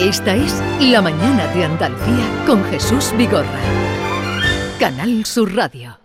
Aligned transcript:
Esta 0.00 0.34
es 0.34 0.62
La 0.80 1.02
Mañana 1.02 1.46
de 1.48 1.62
Andalucía 1.62 2.24
con 2.46 2.64
Jesús 2.64 3.12
Vigorra. 3.18 3.60
Canal 4.78 5.26
Sur 5.26 5.54
Radio. 5.54 5.98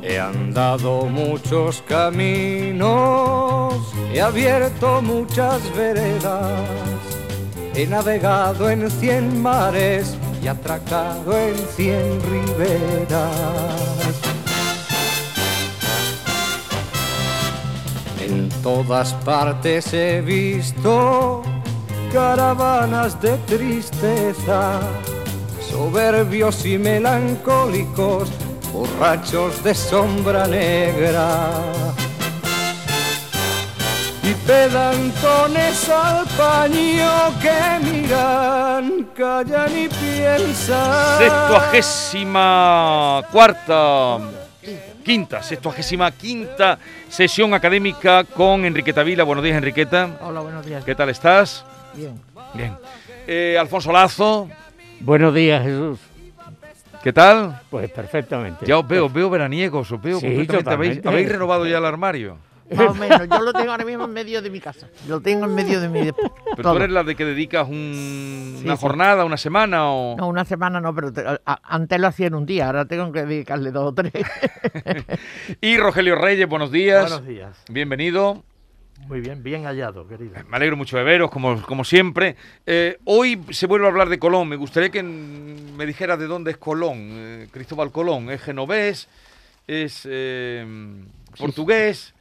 He 0.00 0.20
andado 0.20 1.06
muchos 1.06 1.82
caminos, 1.88 3.74
he 4.14 4.20
abierto 4.20 5.02
muchas 5.02 5.60
veredas, 5.76 6.60
he 7.74 7.84
navegado 7.88 8.70
en 8.70 8.88
cien 8.88 9.42
mares 9.42 10.16
y 10.42 10.48
atracado 10.48 11.38
en 11.38 11.56
cien 11.76 12.20
riberas. 12.22 13.22
En 18.20 18.48
todas 18.62 19.14
partes 19.24 19.92
he 19.92 20.20
visto 20.20 21.42
caravanas 22.12 23.20
de 23.20 23.36
tristeza, 23.46 24.80
soberbios 25.60 26.64
y 26.66 26.78
melancólicos, 26.78 28.30
borrachos 28.72 29.62
de 29.62 29.74
sombra 29.74 30.46
negra 30.46 31.50
pedantones 34.46 35.88
al 35.88 36.26
paño 36.36 37.10
que 37.40 37.84
miran, 37.84 39.08
callan 39.16 39.76
y 39.76 39.88
piensan. 39.88 41.18
Sextuagésima 41.18 43.22
cuarta, 43.30 44.18
quinta, 45.04 45.42
sextuagésima 45.42 46.10
quinta 46.12 46.78
sesión 47.08 47.54
académica 47.54 48.24
con 48.24 48.64
Enriqueta 48.64 49.02
Vila. 49.02 49.24
Buenos 49.24 49.44
días, 49.44 49.56
Enriqueta. 49.56 50.18
Hola, 50.22 50.40
buenos 50.40 50.64
días. 50.66 50.84
¿Qué 50.84 50.94
tal 50.94 51.10
estás? 51.10 51.64
Bien. 51.94 52.20
Bien. 52.54 52.74
Eh, 53.26 53.56
Alfonso 53.58 53.92
Lazo, 53.92 54.48
Buenos 55.00 55.34
días, 55.34 55.62
Jesús. 55.64 55.98
¿qué 57.02 57.12
tal? 57.12 57.60
Pues 57.68 57.90
perfectamente. 57.90 58.64
Ya 58.64 58.78
os 58.78 58.86
veo, 58.86 59.06
os 59.06 59.12
veo 59.12 59.28
veraniegos, 59.28 59.90
os 59.90 60.00
veo 60.00 60.20
Sí, 60.20 60.26
completamente. 60.26 61.00
¿Habéis, 61.00 61.06
habéis 61.06 61.28
renovado 61.28 61.66
ya 61.66 61.78
el 61.78 61.84
armario? 61.84 62.36
Más 62.70 62.88
o 62.90 62.94
menos. 62.94 63.28
Yo 63.28 63.40
lo 63.40 63.52
tengo 63.52 63.70
ahora 63.70 63.84
mismo 63.84 64.04
en 64.04 64.12
medio 64.12 64.40
de 64.42 64.50
mi 64.50 64.60
casa. 64.60 64.88
Lo 65.08 65.20
tengo 65.20 65.44
en 65.46 65.54
medio 65.54 65.80
de 65.80 65.88
mi. 65.88 66.10
Pero 66.12 66.62
todo. 66.62 66.72
tú 66.72 66.76
eres 66.78 66.90
la 66.90 67.02
de 67.04 67.14
que 67.16 67.24
dedicas 67.24 67.68
un- 67.68 68.56
Sí, 68.58 68.64
una 68.64 68.76
sí. 68.76 68.80
jornada, 68.80 69.24
una 69.24 69.36
semana 69.36 69.90
o... 69.90 70.16
No, 70.16 70.28
una 70.28 70.44
semana 70.44 70.80
no, 70.80 70.94
pero 70.94 71.12
te- 71.12 71.24
a- 71.26 71.40
antes 71.64 72.00
lo 72.00 72.06
hacía 72.06 72.28
en 72.28 72.34
un 72.34 72.46
día. 72.46 72.66
Ahora 72.66 72.84
tengo 72.86 73.10
que 73.12 73.24
dedicarle 73.24 73.70
dos 73.72 73.90
o 73.90 73.94
tres. 73.94 74.12
Y 75.60 75.76
Rogelio 75.78 76.14
Reyes, 76.16 76.48
buenos 76.48 76.70
días. 76.72 77.10
Buenos 77.10 77.26
días. 77.26 77.62
Bienvenido. 77.70 78.42
Muy 79.08 79.20
bien, 79.20 79.42
bien 79.42 79.64
hallado, 79.64 80.06
querido. 80.06 80.34
Me 80.48 80.56
alegro 80.56 80.76
mucho 80.76 80.96
de 80.96 81.02
veros, 81.02 81.30
como, 81.30 81.60
como 81.62 81.82
siempre. 81.82 82.36
Eh, 82.66 82.98
hoy 83.04 83.40
se 83.50 83.66
vuelve 83.66 83.86
a 83.86 83.90
hablar 83.90 84.08
de 84.08 84.18
Colón. 84.20 84.48
Me 84.48 84.54
gustaría 84.56 84.90
que 84.90 85.02
me 85.02 85.86
dijera 85.86 86.16
de 86.16 86.26
dónde 86.28 86.52
es 86.52 86.56
Colón. 86.56 86.98
Eh, 87.10 87.48
Cristóbal 87.50 87.90
Colón. 87.90 88.30
¿Es 88.30 88.40
genovés? 88.42 89.08
¿Es 89.66 90.06
eh, 90.08 90.64
portugués? 91.36 92.14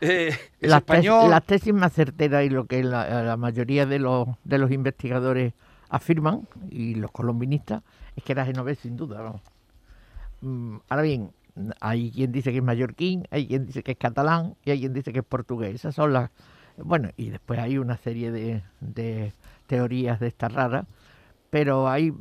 Eh, 0.00 0.34
¿Es 0.60 0.70
la, 0.70 0.80
tes- 0.80 1.06
español? 1.06 1.30
la 1.30 1.40
tesis 1.40 1.72
más 1.74 1.92
certera 1.92 2.44
y 2.44 2.50
lo 2.50 2.66
que 2.66 2.82
la, 2.84 3.22
la 3.22 3.36
mayoría 3.36 3.86
de 3.86 3.98
los, 3.98 4.28
de 4.44 4.58
los 4.58 4.70
investigadores 4.70 5.54
afirman, 5.90 6.46
y 6.70 6.94
los 6.96 7.10
colombinistas, 7.10 7.82
es 8.16 8.22
que 8.24 8.32
era 8.32 8.44
genovés 8.44 8.78
sin 8.80 8.96
duda. 8.96 9.20
vamos. 9.22 9.40
Mm, 10.40 10.76
Ahora 10.88 11.02
bien, 11.02 11.30
hay 11.80 12.10
quien 12.12 12.30
dice 12.32 12.52
que 12.52 12.58
es 12.58 12.64
mallorquín, 12.64 13.26
hay 13.30 13.46
quien 13.48 13.66
dice 13.66 13.82
que 13.82 13.92
es 13.92 13.98
catalán 13.98 14.54
y 14.64 14.70
hay 14.70 14.80
quien 14.80 14.92
dice 14.92 15.12
que 15.12 15.20
es 15.20 15.24
portugués. 15.24 15.74
Esas 15.74 15.94
son 15.94 16.12
las... 16.12 16.30
Bueno, 16.76 17.10
y 17.16 17.30
después 17.30 17.58
hay 17.58 17.78
una 17.78 17.96
serie 17.96 18.30
de, 18.30 18.62
de 18.80 19.32
teorías 19.66 20.20
de 20.20 20.28
estas 20.28 20.52
raras, 20.52 20.86
pero 21.50 21.88
hay... 21.88 22.12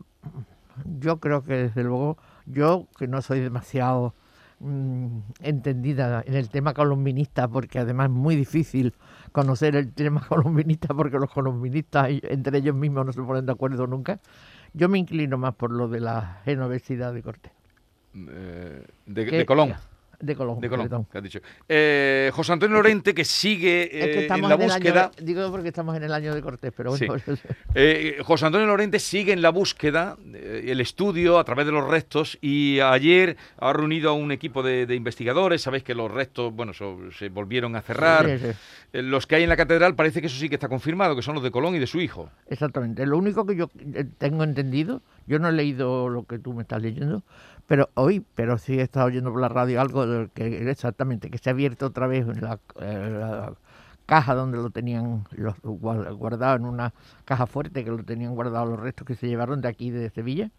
Yo 0.99 1.17
creo 1.19 1.43
que 1.43 1.53
desde 1.53 1.83
luego, 1.83 2.17
yo 2.45 2.87
que 2.97 3.07
no 3.07 3.21
soy 3.21 3.39
demasiado 3.39 4.13
mm, 4.59 5.19
entendida 5.41 6.23
en 6.25 6.35
el 6.35 6.49
tema 6.49 6.73
colombinista, 6.73 7.47
porque 7.47 7.79
además 7.79 8.07
es 8.07 8.15
muy 8.15 8.35
difícil 8.35 8.93
conocer 9.31 9.75
el 9.75 9.93
tema 9.93 10.21
colombinista, 10.27 10.93
porque 10.93 11.17
los 11.17 11.31
colombinistas 11.31 12.09
entre 12.23 12.59
ellos 12.59 12.75
mismos 12.75 13.05
no 13.05 13.13
se 13.13 13.21
ponen 13.21 13.45
de 13.45 13.51
acuerdo 13.51 13.87
nunca. 13.87 14.19
Yo 14.73 14.89
me 14.89 14.99
inclino 14.99 15.37
más 15.37 15.55
por 15.55 15.71
lo 15.71 15.87
de 15.87 15.99
la 15.99 16.41
genovesidad 16.45 17.13
de 17.13 17.23
Cortés. 17.23 17.51
Eh, 18.13 18.85
de, 19.05 19.25
de 19.25 19.45
Colón. 19.45 19.73
De 20.19 20.35
Colón. 20.35 20.59
De 20.59 20.67
Colón, 20.67 21.05
que 21.11 21.17
has 21.19 21.23
dicho. 21.23 21.39
Eh, 21.69 22.31
José 22.33 22.53
Antonio 22.53 22.77
Lorente, 22.77 23.13
que 23.13 23.23
sigue 23.23 23.83
Es 23.83 23.89
que 24.15 24.19
eh, 24.25 24.27
en 24.33 24.41
la 24.49 24.55
en, 24.55 24.59
búsqueda... 24.61 25.03
año, 25.05 25.11
digo 25.25 25.51
porque 25.51 25.67
estamos 25.67 25.95
en 25.95 26.03
el 26.03 26.11
año 26.11 26.33
de 26.33 26.41
Cortés, 26.41 26.73
pero 26.75 26.89
bueno, 26.97 27.15
Eh, 27.75 28.17
José 28.23 28.47
Antonio 28.47 28.65
Lorente 28.65 28.97
sigue 28.99 29.31
en 29.33 29.41
la 29.43 29.51
búsqueda, 29.51 30.17
eh, 30.33 30.65
el 30.69 30.81
estudio 30.81 31.37
a 31.37 31.43
través 31.43 31.67
de 31.67 31.71
los 31.71 31.87
restos 31.87 32.39
y 32.41 32.79
ayer 32.79 33.37
ha 33.59 33.73
reunido 33.73 34.09
a 34.09 34.13
un 34.13 34.31
equipo 34.31 34.63
de, 34.63 34.87
de 34.87 34.95
investigadores. 34.95 35.61
Sabéis 35.61 35.83
que 35.83 35.93
los 35.93 36.09
restos, 36.11 36.51
bueno, 36.51 36.73
so- 36.73 36.97
se 37.17 37.29
volvieron 37.29 37.75
a 37.75 37.81
cerrar. 37.83 38.25
Sí, 38.25 38.37
sí. 38.39 38.57
Eh, 38.93 39.01
Los 39.03 39.27
que 39.27 39.35
hay 39.35 39.43
en 39.43 39.49
la 39.49 39.57
catedral 39.57 39.93
parece 39.95 40.21
que 40.21 40.27
eso 40.27 40.39
sí 40.39 40.49
que 40.49 40.55
está 40.55 40.67
confirmado, 40.69 41.15
que 41.15 41.21
son 41.21 41.35
los 41.35 41.43
de 41.43 41.51
Colón 41.51 41.75
y 41.75 41.79
de 41.79 41.85
su 41.87 42.01
hijo. 42.01 42.31
Exactamente. 42.47 43.05
Lo 43.05 43.17
único 43.19 43.45
que 43.45 43.55
yo 43.55 43.69
tengo 44.17 44.43
entendido, 44.43 45.03
yo 45.27 45.37
no 45.37 45.49
he 45.49 45.51
leído 45.51 46.09
lo 46.09 46.23
que 46.23 46.39
tú 46.39 46.53
me 46.53 46.63
estás 46.63 46.81
leyendo, 46.81 47.23
pero 47.67 47.89
hoy, 47.95 48.23
pero 48.33 48.57
sí 48.57 48.79
he 48.79 48.81
estado 48.81 49.07
oyendo 49.07 49.29
por 49.31 49.41
la 49.41 49.49
radio 49.49 49.81
algo 49.81 50.06
que 50.33 50.69
exactamente, 50.69 51.29
que 51.29 51.37
se 51.37 51.49
ha 51.49 51.53
abierto 51.53 51.87
otra 51.87 52.07
vez 52.07 52.25
la, 52.41 52.59
eh, 52.81 53.17
la 53.19 53.53
caja 54.05 54.35
donde 54.35 54.57
lo 54.57 54.69
tenían 54.69 55.25
los, 55.31 55.55
guar- 55.63 56.13
guardado 56.15 56.55
en 56.55 56.65
una 56.65 56.93
caja 57.25 57.45
fuerte 57.45 57.83
que 57.83 57.91
lo 57.91 58.03
tenían 58.03 58.35
guardado 58.35 58.65
los 58.65 58.79
restos 58.79 59.05
que 59.07 59.15
se 59.15 59.27
llevaron 59.27 59.61
de 59.61 59.67
aquí 59.69 59.91
de 59.91 60.09
Sevilla 60.09 60.49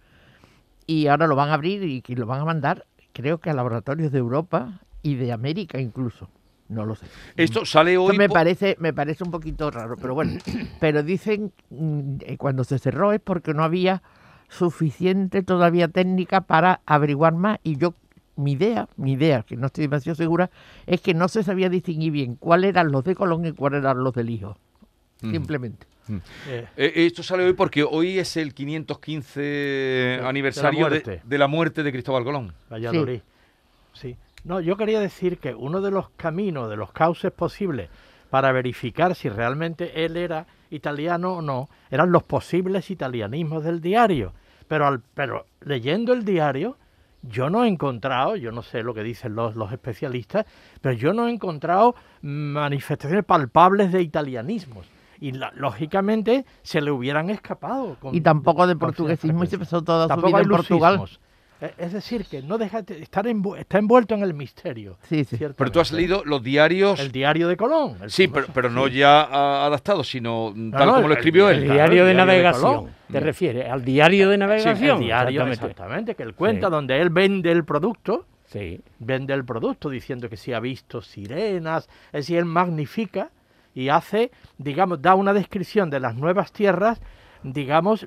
y 0.87 1.07
ahora 1.07 1.27
lo 1.27 1.37
van 1.37 1.51
a 1.51 1.55
abrir 1.55 1.83
y, 1.83 2.03
que 2.03 2.15
lo 2.17 2.27
van 2.27 2.41
a 2.41 2.45
mandar 2.45 2.87
creo 3.13 3.39
que 3.39 3.51
a 3.51 3.55
laboratorios 3.55 4.13
de 4.13 4.19
Europa 4.19 4.81
y 5.03 5.15
de 5.17 5.33
América 5.33 5.79
incluso 5.81 6.29
no 6.69 6.85
lo 6.85 6.95
sé 6.95 7.07
Esto 7.37 7.65
sale 7.65 7.93
esto 7.93 8.05
hoy. 8.05 8.19
me 8.19 8.29
parece, 8.29 8.77
me 8.79 8.93
parece 8.93 9.25
un 9.25 9.31
poquito 9.31 9.71
raro, 9.71 9.97
pero 9.97 10.15
bueno. 10.15 10.31
Pero 10.81 11.03
dicen 11.03 11.53
mm, 11.71 12.17
eh, 12.21 12.37
cuando 12.37 12.63
se 12.65 12.79
cerró 12.79 13.13
es 13.13 13.21
porque 13.21 13.55
no 13.55 13.65
había 13.65 14.03
suficiente 14.49 15.43
todavía 15.43 15.89
técnica 15.89 16.43
para 16.43 16.81
averiguar 16.87 17.35
más. 17.35 17.59
Y 17.65 17.77
yo, 17.77 17.95
mi 18.39 18.53
idea, 18.53 18.89
mi 18.97 19.13
idea, 19.13 19.43
que 19.43 19.57
no 19.57 19.67
estoy 19.67 19.83
demasiado 19.83 20.17
segura, 20.17 20.51
es 20.87 21.01
que 21.01 21.13
no 21.13 21.29
se 21.29 21.43
sabía 21.43 21.69
distinguir 21.69 22.13
bien 22.13 22.37
cuáles 22.37 22.71
eran 22.71 22.93
los 22.93 23.05
de 23.05 23.15
Colón 23.15 23.45
y 23.47 23.53
cuáles 23.53 23.81
eran 23.81 24.03
los 24.03 24.15
del 24.15 24.31
hijo. 24.31 24.57
Simplemente. 25.21 25.87
Eh, 26.49 26.67
Eh, 26.77 26.93
esto 26.95 27.23
sale 27.23 27.45
hoy 27.45 27.53
porque 27.53 27.83
hoy 27.83 28.19
es 28.19 28.37
el 28.37 28.55
515 28.55 30.21
aniversario 30.25 30.85
de, 30.85 30.91
muerte. 30.91 31.21
de 31.25 31.39
la 31.39 31.49
muerte 31.49 31.83
de 31.83 31.93
Cristóbal 31.93 32.25
Colón. 32.25 32.55
Valladolid. 32.71 33.21
Sí. 33.93 34.17
No, 34.45 34.61
yo 34.61 34.77
quería 34.77 35.01
decir 35.01 35.39
que 35.39 35.55
uno 35.55 35.81
de 35.81 35.91
los 35.91 36.11
caminos, 36.11 36.71
de 36.71 36.77
los 36.77 36.93
cauces 36.93 37.33
posibles 37.33 37.91
para 38.31 38.53
verificar 38.53 39.15
si 39.15 39.29
realmente 39.29 40.05
él 40.05 40.17
era 40.17 40.47
italiano 40.71 41.35
o 41.35 41.43
no, 41.43 41.69
eran 41.91 42.13
los 42.13 42.23
posibles 42.23 42.91
italianismos 42.91 43.65
del 43.65 43.81
diario. 43.81 44.33
Pero, 44.69 44.87
al, 44.87 45.01
pero 45.15 45.47
leyendo 45.61 46.13
el 46.13 46.25
diario, 46.25 46.77
yo 47.23 47.51
no 47.51 47.65
he 47.65 47.69
encontrado, 47.69 48.37
yo 48.37 48.53
no 48.53 48.63
sé 48.63 48.83
lo 48.83 48.95
que 48.95 49.03
dicen 49.03 49.35
los, 49.35 49.57
los 49.57 49.73
especialistas, 49.73 50.47
pero 50.81 50.95
yo 50.95 51.13
no 51.13 51.27
he 51.29 51.31
encontrado 51.33 51.95
manifestaciones 52.23 53.25
palpables 53.25 53.93
de 53.93 54.03
italianismos. 54.03 54.87
Y 55.21 55.33
la- 55.33 55.51
lógicamente 55.57 56.47
se 56.63 56.81
le 56.81 56.91
hubieran 56.93 57.29
escapado. 57.31 57.97
con- 58.01 58.15
Y 58.15 58.21
tampoco 58.21 58.67
de 58.69 58.77
portuguesismo 58.77 59.43
y 59.43 59.47
se 59.49 59.59
pasó 59.59 59.83
toda 59.83 60.07
su 60.07 60.15
vida 60.29 60.41
en 60.43 60.49
Portugal. 60.49 60.97
lucismos. 60.99 61.21
Eh, 61.61 61.75
Es 61.79 61.93
decir, 61.93 62.25
que 62.27 62.41
no 62.43 62.57
deja 62.57 62.83
de 62.83 63.01
estar 63.03 63.25
envu- 63.27 63.59
está 63.59 63.79
envuelto 63.79 64.15
en 64.15 64.23
el 64.23 64.33
misterio. 64.35 64.97
Sí, 65.03 65.25
sí. 65.25 65.37
Pero 65.39 65.71
tú 65.73 65.81
has 65.81 65.91
leído 65.93 66.23
los 66.25 66.43
diarios. 66.43 67.01
el 67.01 67.11
diario 67.11 67.49
de 67.49 67.57
Colón. 67.57 67.97
el 68.03 68.11
Sí, 68.11 68.29
pero, 68.29 68.47
pero 68.55 68.71
no 68.71 68.87
sí. 68.87 68.95
ya 68.99 69.23
adaptado, 69.67 70.05
sino 70.05 70.53
mm, 70.55 70.71
tal 70.71 70.87
no, 70.87 70.95
como 70.95 71.09
lo 71.09 71.15
escribió 71.15 71.51
el 71.51 71.59
él. 71.59 71.63
El 71.65 71.73
diario 71.73 72.05
de 72.07 72.15
navegación. 72.15 72.91
¿Te 73.11 73.21
refieres? 73.21 73.69
Al 73.71 73.85
diario 73.85 74.29
de 74.29 74.37
Sí, 74.37 74.41
navegación. 74.41 74.99
el 74.99 75.05
diario, 75.05 75.41
exactamente. 75.43 75.53
exactamente, 75.73 76.15
que 76.15 76.23
él 76.23 76.35
cuenta 76.35 76.67
Sí. 76.69 76.71
donde 76.71 77.01
él 77.01 77.11
vende 77.11 77.51
el 77.51 77.65
producto, 77.65 78.25
Sí. 78.47 78.81
vende 79.01 79.35
el 79.35 79.45
producto 79.45 79.91
diciendo 79.91 80.29
que 80.29 80.37
sí 80.37 80.53
ha 80.53 80.61
visto 80.61 81.03
sirenas, 81.03 81.89
es 82.09 82.13
decir, 82.13 82.39
él 82.39 82.45
magnifica 82.45 83.31
y 83.75 83.89
hace, 83.89 84.31
digamos, 84.59 85.03
da 85.03 85.15
una 85.15 85.33
descripción 85.33 85.91
de 85.91 86.01
las 86.01 86.15
nuevas 86.17 86.53
tierras, 86.53 87.01
digamos, 87.43 88.07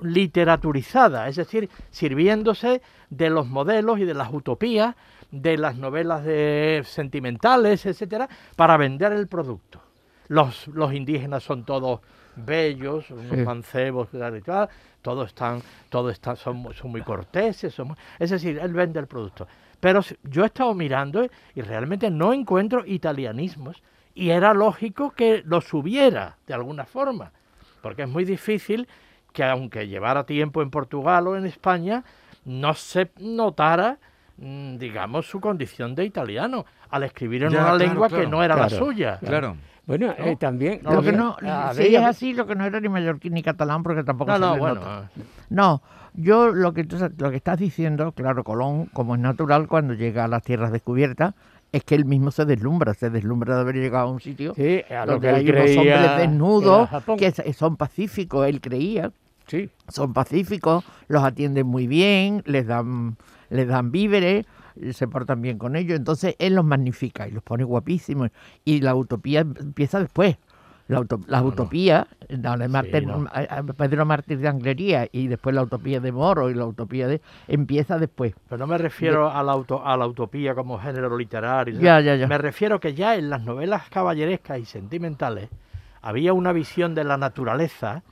literaturizada, 0.00 1.28
es 1.28 1.36
decir, 1.36 1.68
sirviéndose 1.90 2.82
de 3.10 3.30
los 3.30 3.46
modelos 3.46 3.98
y 3.98 4.04
de 4.04 4.14
las 4.14 4.32
utopías 4.32 4.94
de 5.30 5.56
las 5.56 5.76
novelas 5.76 6.24
de 6.24 6.82
sentimentales, 6.84 7.86
etcétera, 7.86 8.28
para 8.56 8.76
vender 8.76 9.12
el 9.12 9.28
producto. 9.28 9.80
Los, 10.28 10.66
los 10.68 10.92
indígenas 10.92 11.42
son 11.44 11.64
todos 11.64 12.00
bellos, 12.34 13.10
unos 13.10 13.36
Sí. 13.38 13.44
mancebos, 13.44 14.08
tal 14.10 14.36
y 14.36 14.40
tal, 14.40 14.68
todos 15.02 15.28
están, 15.28 15.62
todos 15.88 16.12
están, 16.12 16.36
son, 16.36 16.72
son 16.74 16.90
muy 16.90 17.02
corteses, 17.02 17.72
son 17.74 17.88
muy- 17.88 17.96
es 18.18 18.30
decir, 18.30 18.58
él 18.60 18.72
vende 18.72 18.98
el 18.98 19.06
producto. 19.06 19.46
Pero 19.78 20.00
yo 20.24 20.42
he 20.42 20.46
estado 20.46 20.74
mirando 20.74 21.24
y 21.54 21.60
realmente 21.62 22.10
no 22.10 22.32
encuentro 22.32 22.84
italianismos 22.86 23.82
y 24.14 24.30
era 24.30 24.52
lógico 24.52 25.10
que 25.12 25.42
los 25.46 25.72
hubiera 25.72 26.36
de 26.46 26.54
alguna 26.54 26.84
forma, 26.86 27.32
porque 27.82 28.02
es 28.02 28.08
muy 28.08 28.24
difícil 28.24 28.88
que 29.32 29.44
aunque 29.44 29.86
llevara 29.88 30.24
tiempo 30.24 30.62
en 30.62 30.70
Portugal 30.70 31.26
o 31.28 31.36
en 31.36 31.46
España, 31.46 32.04
no 32.44 32.74
se 32.74 33.10
notara, 33.20 33.98
mm, 34.38 34.76
digamos, 34.78 35.26
su 35.28 35.40
condición 35.40 35.94
de 35.94 36.04
italiano 36.04 36.64
al 36.90 37.04
escribir 37.04 37.44
en 37.44 37.50
Ya, 37.50 37.58
una 37.60 37.68
claro, 37.76 37.78
lengua 37.78 38.08
que 38.08 38.26
no 38.26 38.42
era 38.42 38.56
la 38.56 38.68
suya. 38.68 39.18
Claro. 39.20 39.56
Bueno, 39.86 40.14
eh, 40.18 40.36
también... 40.38 40.80
No, 40.82 40.92
Lo 40.94 41.02
que 41.02 41.12
no, 41.12 41.36
había- 41.40 41.72
si 41.74 41.94
es 41.96 42.02
así, 42.02 42.32
lo 42.32 42.46
que 42.46 42.54
no 42.54 42.64
era 42.64 42.78
ni 42.80 42.88
mallorquín 42.88 43.32
ni 43.34 43.42
catalán, 43.42 43.82
porque 43.82 44.04
tampoco 44.04 44.30
No, 44.30 44.36
se 44.36 44.40
no, 44.40 44.56
bueno, 44.56 44.74
nota. 44.76 45.10
No, 45.48 45.82
yo 46.14 46.50
lo 46.52 46.72
que, 46.72 46.86
lo 47.18 47.30
que 47.30 47.36
estás 47.36 47.58
diciendo, 47.58 48.12
claro, 48.12 48.44
Colón, 48.44 48.86
como 48.92 49.14
es 49.16 49.20
natural 49.20 49.66
cuando 49.66 49.94
llega 49.94 50.24
a 50.24 50.28
las 50.28 50.42
tierras 50.44 50.70
descubiertas, 50.70 51.34
es 51.72 51.84
que 51.84 51.94
él 51.94 52.04
mismo 52.04 52.30
se 52.30 52.44
deslumbra, 52.44 52.94
se 52.94 53.10
deslumbra 53.10 53.54
de 53.54 53.60
haber 53.60 53.76
llegado 53.76 54.08
a 54.08 54.10
un 54.10 54.20
sitio 54.20 54.54
Sí, 54.54 54.82
a 54.90 55.06
lo 55.06 55.12
donde 55.12 55.28
que 55.28 55.34
hay 55.34 55.50
unos 55.50 55.76
hombres 55.76 56.16
desnudos 56.18 56.88
que 57.18 57.52
son 57.52 57.76
pacíficos, 57.76 58.46
él 58.48 58.60
creía, 58.60 59.12
Sí, 59.46 59.68
son 59.88 60.12
pacíficos, 60.12 60.84
los 61.08 61.24
atienden 61.24 61.66
muy 61.66 61.88
bien, 61.88 62.42
les 62.46 62.66
dan, 62.66 63.16
les 63.48 63.66
dan 63.66 63.90
víveres, 63.90 64.46
se 64.92 65.08
portan 65.08 65.42
bien 65.42 65.58
con 65.58 65.74
ellos, 65.74 65.98
entonces 65.98 66.36
él 66.38 66.54
los 66.54 66.64
magnifica 66.64 67.26
y 67.26 67.32
los 67.32 67.42
pone 67.42 67.64
guapísimos. 67.64 68.30
Y 68.64 68.80
la 68.80 68.94
utopía 68.94 69.40
empieza 69.40 69.98
después. 69.98 70.36
La, 70.90 70.98
auto- 70.98 71.20
la 71.26 71.42
utopía, 71.42 72.06
no, 72.28 72.56
Martín- 72.68 73.06
no. 73.06 73.28
a 73.32 73.62
Pedro 73.62 74.04
Martínez 74.04 74.42
de 74.42 74.48
Anglería 74.48 75.08
y 75.10 75.26
después 75.28 75.54
la 75.54 75.62
utopía 75.62 76.00
de 76.00 76.12
Moro 76.12 76.50
y 76.50 76.54
la 76.54 76.66
utopía 76.66 77.06
de 77.08 77.20
empieza 77.48 77.98
después. 77.98 78.34
Pero 78.48 78.58
no 78.58 78.66
me 78.66 78.76
refiero 78.78 79.30
a, 79.30 79.42
la 79.42 79.52
auto- 79.52 79.84
a 79.86 79.96
la 79.96 80.06
utopía 80.06 80.54
como 80.54 80.78
género 80.78 81.16
literario. 81.16 81.78
Ya, 81.80 82.00
ya, 82.00 82.16
ya. 82.16 82.26
Me 82.26 82.38
refiero 82.38 82.78
que 82.80 82.94
ya 82.94 83.16
en 83.16 83.30
las 83.30 83.42
novelas 83.42 83.88
caballerescas 83.90 84.58
y 84.58 84.64
sentimentales 84.64 85.48
había 86.02 86.32
una 86.32 86.52
visión 86.52 86.94
de 86.94 87.04
la 87.04 87.16
naturaleza, 87.16 88.02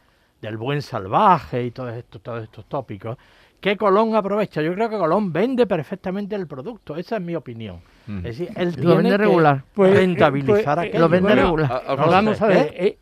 del 0.41 0.57
buen 0.57 0.83
salvaje 0.83 1.65
y 1.65 1.71
todos 1.71 1.95
estos, 1.95 2.23
todos 2.23 2.45
estos 2.45 2.65
tópicos, 2.67 3.17
que 3.61 3.77
Colón 3.77 4.15
aprovecha. 4.15 4.63
Yo 4.63 4.73
creo 4.75 4.89
que 4.89 4.97
Colón 4.99 5.33
vende 5.33 5.67
perfectamente 5.67 6.37
el 6.37 6.47
producto. 6.47 6.97
Esa 6.97 7.17
es 7.17 7.23
mi 7.23 7.35
opinión. 7.35 7.81
Mm. 8.07 8.19
Es 8.19 8.23
decir, 8.39 8.49
él 8.57 8.69
Lo 8.69 8.75
tiene 8.75 8.95
vende 8.95 9.11
que 9.11 9.17
regular. 9.19 9.65
Pues, 9.75 9.93
eh, 9.93 9.95
rentabilizar 9.97 10.77
pues, 10.77 10.87
eh, 10.87 10.89
aquello. 10.89 10.99
Lo 11.01 11.09
vende 11.09 11.29
bueno, 11.29 11.43
regular. 11.43 11.73
A- 11.73 11.75
No 11.75 11.91
Alfonso, 11.91 12.11
Vamos 12.11 12.39
sé, 12.39 12.45
a 12.45 12.47
ver, 12.49 12.59
¿eh? 12.59 12.73
eh, 12.87 12.99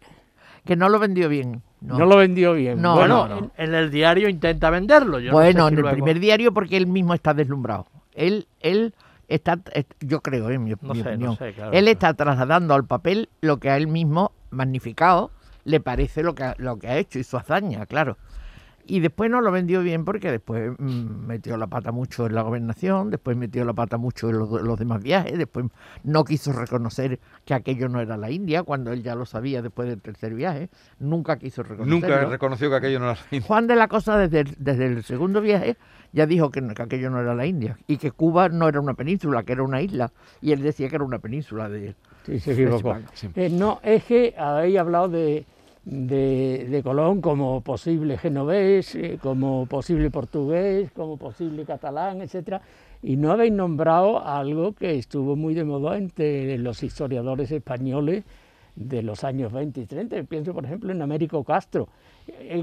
Que 0.64 0.76
no 0.76 0.88
lo 0.88 0.98
vendió 0.98 1.28
bien. 1.28 1.62
no. 1.80 1.98
No, 1.98 2.06
lo 2.06 2.16
vendió 2.16 2.54
bien. 2.54 2.80
No, 2.82 2.94
Bueno, 2.96 3.28
no, 3.28 3.40
no. 3.40 3.50
En, 3.56 3.68
en 3.68 3.74
el 3.74 3.90
diario 3.90 4.28
intenta 4.28 4.70
venderlo. 4.70 5.18
Yo 5.20 5.30
no 5.30 5.38
sé 5.38 5.42
bueno, 5.44 5.66
si 5.68 5.72
en 5.72 5.78
el 5.78 5.80
luego- 5.82 5.94
primer 5.94 6.20
diario 6.20 6.52
porque 6.52 6.76
él 6.76 6.86
mismo 6.86 7.12
está 7.14 7.34
deslumbrado. 7.34 7.86
Él, 8.14 8.48
él 8.60 8.94
está, 9.28 9.58
est- 9.74 9.92
yo 10.00 10.20
creo, 10.22 10.50
en 10.50 10.64
mi, 10.64 10.70
No 10.70 10.94
mi 10.94 11.02
sé, 11.02 11.04
no 11.04 11.10
opinión, 11.10 11.36
sé, 11.36 11.52
claro, 11.52 11.72
él 11.72 11.86
está 11.88 12.14
trasladando 12.14 12.72
al 12.74 12.84
papel 12.86 13.28
lo 13.42 13.58
que 13.58 13.68
a 13.70 13.76
él 13.76 13.88
mismo, 13.88 14.32
magnificado, 14.50 15.30
le 15.64 15.80
parece 15.80 16.22
lo 16.22 16.34
que, 16.34 16.44
ha- 16.44 16.54
lo 16.58 16.78
que 16.78 16.88
ha 16.88 16.96
hecho 16.96 17.18
y 17.18 17.24
su 17.24 17.36
hazaña, 17.36 17.84
claro. 17.86 18.16
Y 18.88 19.00
después 19.00 19.30
no 19.30 19.40
lo 19.40 19.50
vendió 19.50 19.82
bien 19.82 20.04
porque 20.04 20.30
después 20.30 20.72
mm, 20.78 21.26
metió 21.26 21.56
la 21.56 21.66
pata 21.66 21.92
mucho 21.92 22.26
en 22.26 22.34
la 22.34 22.42
gobernación, 22.42 23.10
después 23.10 23.36
metió 23.36 23.64
la 23.64 23.72
pata 23.72 23.96
mucho 23.96 24.30
en 24.30 24.38
los, 24.38 24.50
los 24.62 24.78
demás 24.78 25.02
viajes, 25.02 25.36
después 25.36 25.66
no 26.04 26.24
quiso 26.24 26.52
reconocer 26.52 27.18
que 27.44 27.54
aquello 27.54 27.88
no 27.88 28.00
era 28.00 28.16
la 28.16 28.30
India, 28.30 28.62
cuando 28.62 28.92
él 28.92 29.02
ya 29.02 29.14
lo 29.14 29.26
sabía 29.26 29.62
después 29.62 29.88
del 29.88 30.00
tercer 30.00 30.34
viaje, 30.34 30.70
nunca 30.98 31.36
quiso 31.38 31.62
reconocerlo. 31.62 31.94
Nunca 32.08 32.24
reconoció 32.30 32.70
que 32.70 32.76
aquello 32.76 33.00
no 33.00 33.10
era 33.10 33.18
la 33.30 33.40
Juan 33.40 33.66
de 33.66 33.76
la 33.76 33.88
Cosa 33.88 34.16
desde 34.18 34.40
el, 34.40 34.54
desde 34.58 34.86
el 34.86 35.02
segundo 35.04 35.40
viaje 35.40 35.76
ya 36.12 36.24
dijo 36.26 36.50
que, 36.50 36.60
no- 36.60 36.72
que 36.72 36.82
aquello 36.82 37.10
no 37.10 37.20
era 37.20 37.34
la 37.34 37.44
India 37.46 37.76
y 37.86 37.98
que 37.98 38.10
Cuba 38.10 38.48
no 38.48 38.68
era 38.68 38.80
una 38.80 38.94
península, 38.94 39.42
que 39.42 39.52
era 39.52 39.62
una 39.64 39.82
isla. 39.82 40.12
Y 40.40 40.52
él 40.52 40.62
decía 40.62 40.88
que 40.88 40.94
era 40.96 41.04
una 41.04 41.18
península 41.18 41.68
de... 41.68 41.94
Sí, 42.24 42.40
se 42.40 42.52
equivocó. 42.52 42.96
Sí. 43.12 43.28
Eh, 43.34 43.50
no, 43.50 43.80
es 43.82 44.04
que 44.04 44.34
habéis 44.38 44.78
hablado 44.78 45.08
de, 45.08 45.44
de, 45.90 46.66
de 46.68 46.82
Colón 46.82 47.20
como 47.20 47.60
posible 47.60 48.18
genovés, 48.18 48.94
eh, 48.96 49.18
como 49.22 49.66
posible 49.66 50.10
portugués, 50.10 50.90
como 50.90 51.16
posible 51.16 51.64
catalán, 51.64 52.20
etcétera, 52.20 52.60
y 53.02 53.16
no 53.16 53.30
habéis 53.30 53.52
nombrado 53.52 54.18
algo 54.26 54.72
que 54.72 54.98
estuvo 54.98 55.36
muy 55.36 55.54
de 55.54 55.62
moda 55.64 55.96
entre 55.96 56.58
los 56.58 56.82
historiadores 56.82 57.52
españoles 57.52 58.24
de 58.74 59.02
los 59.02 59.22
años 59.22 59.52
20 59.52 59.80
y 59.82 59.86
30. 59.86 60.24
Pienso, 60.24 60.52
por 60.52 60.64
ejemplo, 60.64 60.90
en 60.90 61.00
Américo 61.02 61.44
Castro, 61.44 61.88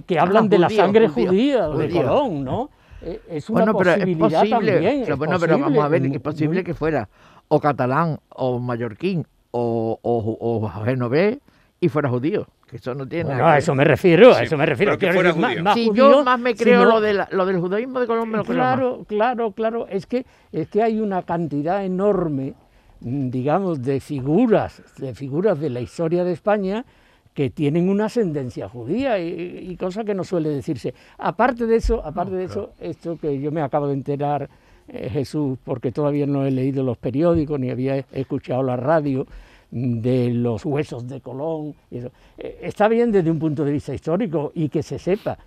que 0.06 0.19
hablan 0.19 0.50
de 0.50 0.60
la 0.60 0.69
sangre 0.69 1.08
judío, 1.08 1.30
judía 1.30 1.68
de 1.69 1.88
judío. 1.88 2.02
Colón, 2.04 2.44
¿no? 2.44 2.69
Eh, 3.02 3.22
Es 3.30 3.50
una 3.50 3.62
Bueno, 3.62 3.78
pero 3.78 3.90
es 3.92 3.96
posibilidad 4.00 4.40
posible, 4.42 4.72
también. 4.74 5.02
pero 5.04 5.14
es 5.14 5.18
bueno, 5.19 5.38
pero 5.40 5.58
vamos 5.60 5.84
a 5.84 5.88
ver, 5.88 6.06
es 6.06 6.19
posible 6.19 6.58
muy- 6.60 6.64
que 6.66 6.74
fuera 6.74 7.08
o 7.48 7.60
catalán 7.62 8.19
o 8.30 8.60
mallorquín 8.60 9.26
o, 9.52 9.98
o, 10.02 10.38
o 10.40 10.69
genovés 10.84 11.38
y 11.80 11.88
fuera 11.90 12.10
judío, 12.10 12.48
eso 12.78 12.96
no 12.96 13.08
tiene 13.08 13.25
Bueno, 13.25 13.40
nada 13.40 13.52
a 13.52 13.56
que 13.56 13.60
eso 13.60 13.75
me 13.75 13.84
refiero, 13.84 14.34
Sí, 14.34 14.40
a 14.40 14.44
eso 14.44 14.58
me 14.58 14.66
refiero. 14.66 14.92
pero 14.92 15.00
que 15.00 15.06
Quiero 15.06 15.14
fuera 15.16 15.30
decir, 15.30 15.42
más- 15.42 15.52
judío. 15.54 15.64
más 15.64 15.74
Sí, 15.75 15.88
judío, 15.88 16.12
yo 16.12 16.24
más 16.24 16.40
me 16.40 16.56
creo 16.56 16.80
sino- 16.81 16.92
lo, 16.94 17.02
de 17.02 17.14
la- 17.14 17.28
lo 17.31 17.46
del 17.46 17.60
judaísmo 17.60 18.00
de 18.00 18.08
me 18.08 18.16
lo 18.16 18.25
más. 18.25 18.46
Claro, 18.46 19.06
claro, 19.08 19.52
claro. 19.52 19.88
Es 19.90 20.06
que, 20.06 20.25
es 20.52 20.68
que 20.70 20.81
hay 20.84 21.00
una 21.00 21.24
cantidad 21.24 21.84
enorme, 21.86 22.54
mm, 23.02 23.30
digamos, 23.30 23.81
de 23.84 24.00
figuras, 24.00 24.81
de 24.98 25.14
figuras 25.14 25.60
de 25.60 25.70
la 25.70 25.81
historia 25.81 26.24
de 26.24 26.31
España 26.34 26.86
que 27.34 27.50
tienen 27.50 27.90
una 27.90 28.06
ascendencia 28.06 28.70
judía 28.70 29.18
y, 29.19 29.68
y 29.72 29.76
cosa 29.76 30.04
que 30.04 30.14
no 30.14 30.24
suele 30.24 30.50
decirse. 30.50 30.94
Aparte 31.18 31.66
de 31.66 31.78
eso, 31.78 32.06
aparte 32.06 32.36
de 32.36 32.44
eso, 32.44 32.74
esto 32.80 33.18
que 33.18 33.40
yo 33.40 33.52
me 33.52 33.62
acabo 33.62 33.88
de 33.88 33.94
enterar, 33.96 34.50
eh, 34.88 35.10
Jesús, 35.10 35.58
porque 35.64 35.92
todavía 35.92 36.28
no 36.28 36.46
he 36.46 36.52
leído 36.52 36.84
los 36.84 36.98
periódicos 36.98 37.60
ni 37.60 37.72
había 37.72 37.98
escuchado 38.12 38.62
la 38.62 38.76
radio 38.76 39.26
de 39.74 40.30
los 40.30 40.64
huesos 40.66 41.08
de 41.08 41.20
Colón. 41.20 41.74
eso. 41.90 42.12
Eh, 42.38 42.60
Está 42.62 42.88
bien 42.88 43.12
desde 43.12 43.31
un 43.31 43.40
punto 43.40 43.66
de 43.66 43.72
vista 43.72 43.94
histórico 43.94 44.52
y 44.54 44.70
que 44.70 44.84
se 44.84 45.00
sepa, 45.00 45.38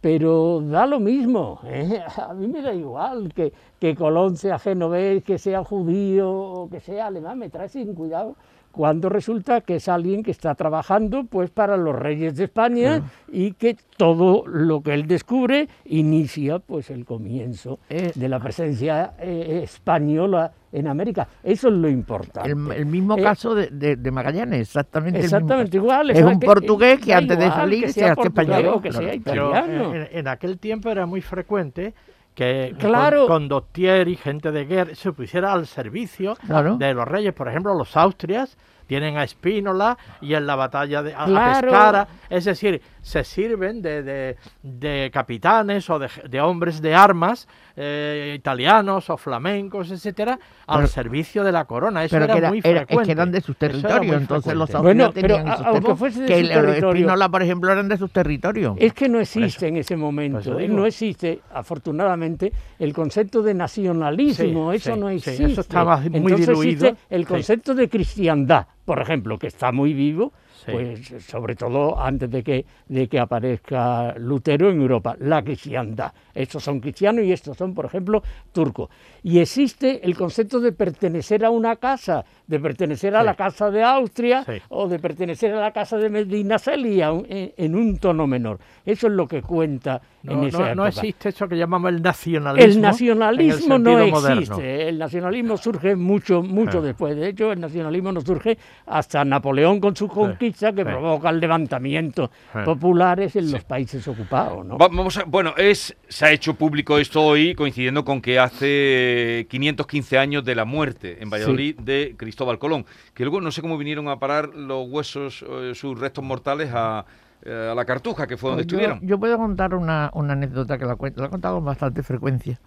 pero 0.00 0.60
da 0.60 0.86
lo 0.86 1.00
mismo. 1.00 1.58
¿eh? 1.64 2.00
A 2.28 2.34
mí 2.34 2.48
me 2.48 2.60
da 2.60 2.74
igual 2.74 3.32
que, 3.34 3.50
que 3.80 3.94
Colón 3.94 4.36
sea 4.36 4.58
genovés, 4.58 5.24
que 5.24 5.38
sea 5.38 5.64
judío 5.64 6.30
o 6.30 6.68
que 6.68 6.80
sea 6.80 7.06
alemán, 7.06 7.38
me 7.38 7.48
trae 7.48 7.68
sin 7.68 7.94
cuidado 7.94 8.36
cuando 8.72 9.10
resulta 9.10 9.60
que 9.60 9.76
es 9.76 9.88
alguien 9.88 10.22
que 10.22 10.30
está 10.30 10.54
trabajando 10.54 11.24
pues 11.24 11.50
para 11.50 11.76
los 11.76 11.94
reyes 11.94 12.36
de 12.36 12.44
España 12.44 13.02
y 13.30 13.52
que 13.52 13.76
todo 13.98 14.46
lo 14.46 14.80
que 14.82 14.94
él 14.94 15.06
descubre 15.06 15.68
inicia 15.84 16.58
pues 16.58 16.88
el 16.90 17.04
comienzo 17.04 17.78
Eh, 17.90 18.12
de 18.14 18.28
la 18.30 18.40
presencia 18.40 19.12
eh, 19.18 19.60
española 19.62 20.52
en 20.72 20.88
América. 20.88 21.28
Eso 21.42 21.68
es 21.68 21.74
lo 21.74 21.88
importante. 21.88 22.50
El, 22.50 22.72
el 22.72 22.86
mismo 22.86 23.16
Eh, 23.18 23.22
caso 23.22 23.54
de, 23.54 23.68
de- 23.70 23.96
de 23.96 24.10
Magallanes, 24.10 24.60
exactamente. 24.60 25.18
el 25.18 25.24
mismo 25.24 25.36
Exactamente 25.38 25.76
igual. 25.76 26.10
Es 26.10 26.22
un 26.22 26.40
portugués 26.40 26.98
que 27.00 27.12
antes 27.14 27.38
de 27.38 27.48
salir 27.50 27.84
que 27.84 27.92
se 27.92 28.04
hace 28.06 28.22
español, 28.22 28.66
o 28.66 28.80
que 28.80 28.88
claro. 28.90 29.52
sea 29.52 29.64
en, 29.64 30.08
en 30.10 30.28
aquel 30.28 30.58
tiempo 30.58 30.90
era 30.90 31.04
muy 31.06 31.20
frecuente 31.20 31.94
que 32.34 32.74
Claro. 32.78 33.26
con, 33.26 33.42
condottieri 33.42 34.12
y 34.12 34.16
gente 34.16 34.50
de 34.50 34.64
guerra 34.64 34.94
se 34.94 35.12
pusiera 35.12 35.52
al 35.52 35.66
servicio 35.66 36.34
Claro. 36.46 36.76
de 36.78 36.94
los 36.94 37.06
reyes. 37.06 37.34
Por 37.34 37.46
ejemplo, 37.48 37.74
los 37.74 37.94
Austrias 37.94 38.56
tienen 38.92 39.16
a 39.16 39.24
Espínola 39.24 39.96
y 40.20 40.34
en 40.34 40.46
la 40.46 40.54
batalla 40.54 41.02
de 41.02 41.14
a- 41.14 41.22
a 41.22 41.26
Claro. 41.26 41.60
Pescara. 41.70 42.08
Es 42.28 42.44
decir, 42.44 42.82
se 43.00 43.24
sirven 43.24 43.80
de, 43.80 44.02
de- 44.02 44.36
de 44.62 45.10
capitanes 45.10 45.88
o 45.88 45.98
de, 45.98 46.08
de 46.28 46.40
hombres 46.42 46.82
de 46.82 46.94
armas 46.94 47.48
eh, 47.74 48.34
italianos 48.36 49.08
o 49.08 49.16
flamencos, 49.16 49.90
etcétera, 49.90 50.38
al 50.66 50.80
Pero- 50.80 50.88
servicio 50.88 51.42
de 51.42 51.52
la 51.52 51.64
corona. 51.64 52.04
Eso 52.04 52.16
Pero 52.16 52.24
era, 52.26 52.34
que, 52.34 52.38
era- 52.38 52.48
muy 52.50 52.58
era- 52.58 52.80
frecuente. 52.80 52.94
es 53.02 53.06
que 53.06 53.12
eran 53.12 53.32
de 53.32 53.40
sus 53.40 53.56
territorios, 53.56 54.14
entonces 54.16 54.54
los. 54.54 54.70
Bueno, 54.72 55.06
austrias 55.06 55.12
pero 55.14 55.36
tenían 55.38 55.48
a- 55.48 55.56
territorios, 55.56 55.98
fuese 55.98 56.20
de 56.20 56.26
que 56.26 56.38
el- 56.38 56.48
territorio- 56.50 56.88
Espínola, 56.90 57.28
por 57.30 57.42
ejemplo, 57.42 57.72
eran 57.72 57.88
de 57.88 57.96
sus 57.96 58.10
territorios. 58.12 58.76
Es 58.78 58.92
que 58.92 59.08
no 59.08 59.20
existe 59.20 59.68
en 59.68 59.78
ese 59.78 59.96
momento, 59.96 60.58
¿eh? 60.58 60.68
no 60.68 60.84
existe, 60.84 61.40
afortunadamente, 61.54 62.52
el 62.78 62.92
concepto 62.92 63.42
de 63.42 63.54
nacionalismo, 63.54 64.70
Sí, 64.72 64.76
eso 64.76 64.94
sí, 64.94 65.00
no 65.00 65.08
sí, 65.08 65.14
existe. 65.16 65.44
eso 65.46 65.60
está 65.62 65.82
más- 65.84 66.00
muy 66.10 66.16
Entonces 66.18 66.46
diluido. 66.48 66.86
existe 66.88 66.96
el 67.08 67.22
Sí. 67.22 67.26
concepto 67.26 67.74
de 67.74 67.88
cristiandad, 67.88 68.66
por 68.84 69.00
ejemplo, 69.00 69.38
que 69.38 69.46
está 69.46 69.72
muy 69.72 69.94
vivo, 69.94 70.32
Sí. 70.64 70.70
pues 70.72 71.24
sobre 71.26 71.56
todo 71.56 71.98
antes 72.00 72.30
de 72.30 72.42
que, 72.42 72.64
de 72.88 73.08
que 73.08 73.18
aparezca 73.18 74.14
Lutero 74.18 74.70
en 74.70 74.80
Europa, 74.80 75.16
la 75.18 75.42
cristiandad. 75.42 76.12
Estos 76.34 76.62
son 76.62 76.80
cristianos 76.80 77.24
y 77.24 77.32
estos 77.32 77.56
son, 77.56 77.74
por 77.74 77.84
ejemplo, 77.84 78.22
turcos. 78.52 78.88
Y 79.24 79.38
existe 79.40 80.00
el 80.04 80.16
concepto 80.16 80.60
de 80.60 80.72
pertenecer 80.72 81.44
a 81.44 81.50
una 81.50 81.76
casa, 81.76 82.24
de 82.46 82.60
pertenecer 82.60 83.14
a 83.16 83.20
Sí. 83.20 83.26
la 83.26 83.34
casa 83.34 83.70
de 83.70 83.82
Austria 83.82 84.44
Sí. 84.44 84.52
o 84.68 84.88
de 84.88 84.98
pertenecer 84.98 85.52
a 85.52 85.60
la 85.60 85.72
casa 85.72 85.96
de 85.98 86.08
Medina 86.08 86.58
Celia 86.58 87.08
en, 87.10 87.52
en 87.56 87.74
un 87.74 87.98
tono 87.98 88.26
menor. 88.26 88.58
Eso 88.86 89.08
es 89.08 89.12
lo 89.12 89.26
que 89.26 89.42
cuenta 89.42 90.00
en 90.24 90.40
No, 90.40 90.46
esa 90.46 90.74
no- 90.74 90.86
existe 90.86 91.30
eso 91.30 91.48
que 91.48 91.56
llamamos 91.56 91.90
el 91.90 92.00
nacionalismo. 92.02 92.64
El 92.64 92.72
en 92.76 92.80
nacionalismo 92.82 93.76
el 93.76 93.82
no 93.82 94.06
moderno. 94.08 94.40
existe. 94.40 94.88
El 94.88 94.98
nacionalismo 94.98 95.56
surge 95.56 95.96
mucho, 95.96 96.42
mucho 96.42 96.80
después. 96.80 97.16
De 97.16 97.28
hecho, 97.28 97.50
el 97.52 97.60
nacionalismo 97.60 98.12
no 98.12 98.20
surge 98.20 98.56
hasta 98.86 99.24
Napoleón 99.24 99.80
con 99.80 99.94
sus 99.96 100.10
conquistas 100.10 100.51
que 100.52 100.84
provocan 100.84 101.40
levantamientos 101.40 102.30
populares 102.64 103.34
en 103.36 103.50
los 103.52 103.64
países 103.64 104.06
ocupados. 104.08 104.64
¿no? 104.64 104.76
Vamos 104.78 105.16
a- 105.18 105.24
bueno, 105.24 105.54
es, 105.56 105.96
se 106.08 106.24
ha 106.26 106.30
hecho 106.32 106.54
público 106.54 106.98
esto 106.98 107.22
hoy 107.22 107.54
coincidiendo 107.54 108.04
con 108.04 108.20
que 108.20 108.38
hace 108.38 109.46
515 109.48 110.18
años 110.18 110.44
de 110.44 110.54
la 110.54 110.64
muerte 110.64 111.18
en 111.22 111.30
Valladolid 111.30 111.78
de 111.80 112.14
Cristóbal 112.16 112.58
Colón, 112.58 112.84
que 113.14 113.24
luego 113.24 113.40
no 113.40 113.50
sé 113.50 113.60
cómo 113.62 113.78
vinieron 113.78 114.08
a 114.08 114.18
parar 114.18 114.54
los 114.54 114.88
huesos, 114.88 115.44
eh, 115.48 115.72
sus 115.74 115.98
restos 115.98 116.24
mortales 116.24 116.70
a, 116.72 117.04
eh, 117.44 117.68
a 117.72 117.74
la 117.74 117.84
Cartuja, 117.84 118.26
que 118.26 118.36
fue 118.36 118.50
donde 118.50 118.64
Pues 118.64 118.72
yo, 118.72 118.78
estuvieron. 118.78 119.06
yo 119.06 119.18
puedo 119.18 119.36
contar 119.38 119.74
una, 119.74 120.10
una 120.14 120.32
anécdota 120.34 120.78
que 120.78 120.84
la, 120.84 120.96
la 121.16 121.26
he 121.26 121.28
contado 121.30 121.56
con 121.56 121.64
bastante 121.64 122.02
frecuencia, 122.02 122.60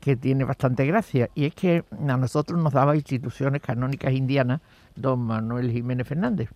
que 0.00 0.16
tiene 0.16 0.44
bastante 0.44 0.84
gracia, 0.86 1.28
y 1.34 1.46
es 1.46 1.54
que 1.54 1.84
a 2.08 2.16
nosotros 2.16 2.58
nos 2.60 2.72
daba 2.72 2.94
instituciones 2.94 3.60
canónicas 3.62 4.12
indianas 4.12 4.60
don 4.94 5.20
Manuel 5.20 5.70
Jiménez 5.70 6.06
Fernández. 6.06 6.50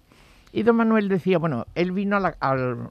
Y 0.50 0.62
don 0.62 0.76
Manuel 0.76 1.08
decía, 1.08 1.38
bueno, 1.38 1.66
él 1.74 1.92
vino 1.92 2.16
a 2.16 2.20
la, 2.20 2.36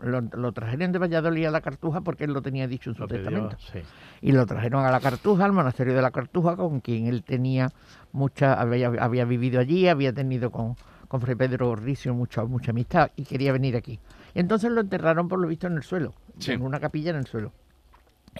lo, 0.03 0.21
lo 0.21 0.51
trajeron 0.51 0.91
de 0.91 0.99
Valladolid 0.99 1.45
a 1.45 1.51
la 1.51 1.61
Cartuja 1.61 2.01
porque 2.01 2.25
él 2.25 2.33
lo 2.33 2.41
tenía 2.43 2.67
dicho 2.67 2.91
en 2.91 2.95
su 2.95 3.01
Lo 3.01 3.07
pidió, 3.07 3.23
testamento. 3.23 3.57
sí. 3.59 3.79
Y 4.21 4.31
lo 4.31 4.45
trajeron 4.45 4.85
a 4.85 4.91
la 4.91 4.99
Cartuja, 4.99 5.45
al 5.45 5.53
monasterio 5.53 5.95
de 5.95 6.01
la 6.01 6.11
Cartuja, 6.11 6.55
con 6.55 6.81
quien 6.81 7.07
él 7.07 7.23
tenía 7.23 7.69
mucha, 8.11 8.53
había, 8.59 8.87
había 8.99 9.25
vivido 9.25 9.59
allí, 9.59 9.87
había 9.87 10.13
tenido 10.13 10.51
con, 10.51 10.75
con 11.07 11.19
Fray 11.21 11.35
Pedro 11.35 11.75
Ricio 11.75 12.13
mucha, 12.13 12.43
mucha 12.45 12.71
amistad 12.71 13.09
y 13.15 13.23
quería 13.23 13.51
venir 13.51 13.75
aquí. 13.75 13.99
Y 14.35 14.39
entonces 14.39 14.71
lo 14.71 14.81
enterraron 14.81 15.27
por 15.27 15.39
lo 15.39 15.47
visto 15.47 15.65
en 15.67 15.77
el 15.77 15.83
suelo, 15.83 16.13
Sí. 16.37 16.51
en 16.51 16.61
una 16.61 16.79
capilla 16.79 17.09
en 17.09 17.15
el 17.17 17.25
suelo. 17.25 17.53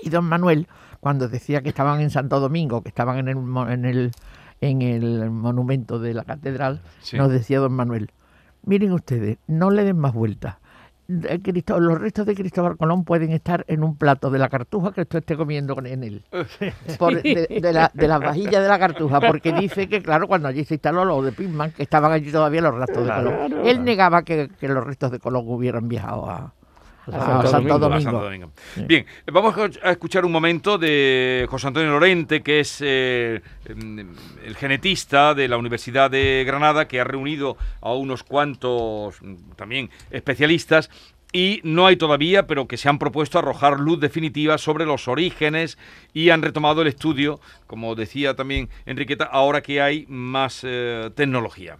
Y 0.03 0.09
don 0.11 0.25
Manuel, 0.25 0.67
cuando 0.99 1.27
decía 1.27 1.63
que 1.63 1.69
estaban 1.69 2.01
en 2.01 2.11
Santo 2.11 2.39
Domingo, 2.39 2.83
que 2.83 2.89
estaban 2.89 3.17
en 3.17 3.27
el, 3.29 3.37
en 3.71 3.85
el, 3.85 4.11
en 4.61 4.81
el 4.83 5.31
monumento 5.31 5.97
de 5.97 6.13
la 6.13 6.23
catedral, 6.23 6.81
Sí. 6.99 7.17
nos 7.17 7.31
decía 7.31 7.57
don 7.59 7.73
Manuel, 7.73 8.11
miren 8.63 8.91
ustedes, 8.93 9.37
no 9.47 9.71
le 9.71 9.83
den 9.83 9.97
más 9.97 10.13
vueltas. 10.13 10.55
Los 11.09 12.01
restos 12.01 12.25
de 12.25 12.35
Cristóbal 12.35 12.75
Colón 12.75 13.05
pueden 13.05 13.31
estar 13.31 13.63
en 13.69 13.81
un 13.81 13.95
plato 13.95 14.29
de 14.29 14.39
la 14.39 14.49
cartuja 14.49 14.91
que 14.91 15.01
usted 15.01 15.19
esté 15.19 15.37
comiendo 15.37 15.73
en 15.85 16.03
él. 16.03 16.23
Por- 16.99 17.21
de, 17.21 17.47
de 17.61 17.73
la, 17.73 17.89
de 17.93 18.07
las 18.09 18.19
vajillas 18.19 18.61
de 18.61 18.67
la 18.67 18.77
cartuja, 18.77 19.21
porque 19.21 19.53
dice 19.53 19.87
que, 19.87 20.01
claro, 20.03 20.27
cuando 20.27 20.49
allí 20.49 20.65
se 20.65 20.73
instaló 20.73 21.05
lo 21.05 21.21
de 21.21 21.31
Pisman, 21.31 21.71
que 21.71 21.83
estaban 21.83 22.11
allí 22.11 22.29
todavía 22.29 22.59
los 22.61 22.75
restos 22.75 23.05
de 23.05 23.13
Colón. 23.13 23.65
Él 23.65 23.85
negaba 23.85 24.23
que, 24.23 24.49
que 24.59 24.67
los 24.67 24.83
restos 24.85 25.11
de 25.11 25.19
Colón 25.19 25.45
hubieran 25.47 25.87
viajado 25.87 26.29
a, 26.29 26.53
a 27.07 27.25
Santo 27.25 27.47
Santo, 27.47 27.57
Domingo. 27.57 27.75
a 27.75 27.79
Domingo. 27.79 28.01
Santo 28.01 28.23
Domingo. 28.23 28.51
Bien, 28.87 29.05
vamos 29.31 29.55
a 29.81 29.91
escuchar 29.91 30.25
un 30.25 30.31
momento 30.31 30.77
de 30.77 31.45
José 31.49 31.67
Antonio 31.67 31.91
Lorente, 31.91 32.41
que 32.41 32.59
es 32.59 32.77
eh, 32.81 33.41
em, 33.65 34.13
el 34.43 34.55
genetista 34.55 35.33
de 35.33 35.47
la 35.47 35.57
Universidad 35.57 36.11
de 36.11 36.43
Granada, 36.45 36.87
que 36.87 36.99
ha 36.99 37.03
reunido 37.03 37.57
a 37.81 37.93
unos 37.93 38.23
cuantos 38.23 39.19
también 39.55 39.89
especialistas. 40.11 40.89
Y 41.33 41.59
no 41.63 41.85
hay 41.85 41.97
todavía, 41.97 42.47
pero 42.47 42.67
que 42.67 42.77
se 42.77 42.87
han 42.87 42.99
propuesto 42.99 43.37
arrojar 43.37 43.81
luz 43.81 43.99
definitiva 43.99 44.57
sobre 44.57 44.85
los 44.85 45.09
orígenes 45.09 45.77
y 46.13 46.29
han 46.29 46.41
retomado 46.41 46.81
el 46.81 46.87
estudio, 46.87 47.41
como 47.67 47.95
decía 47.95 48.33
también 48.35 48.69
Enriqueta, 48.85 49.25
ahora 49.25 49.61
que 49.61 49.81
hay 49.81 50.05
más 50.07 50.61
eh, 50.63 51.11
tecnología. 51.15 51.77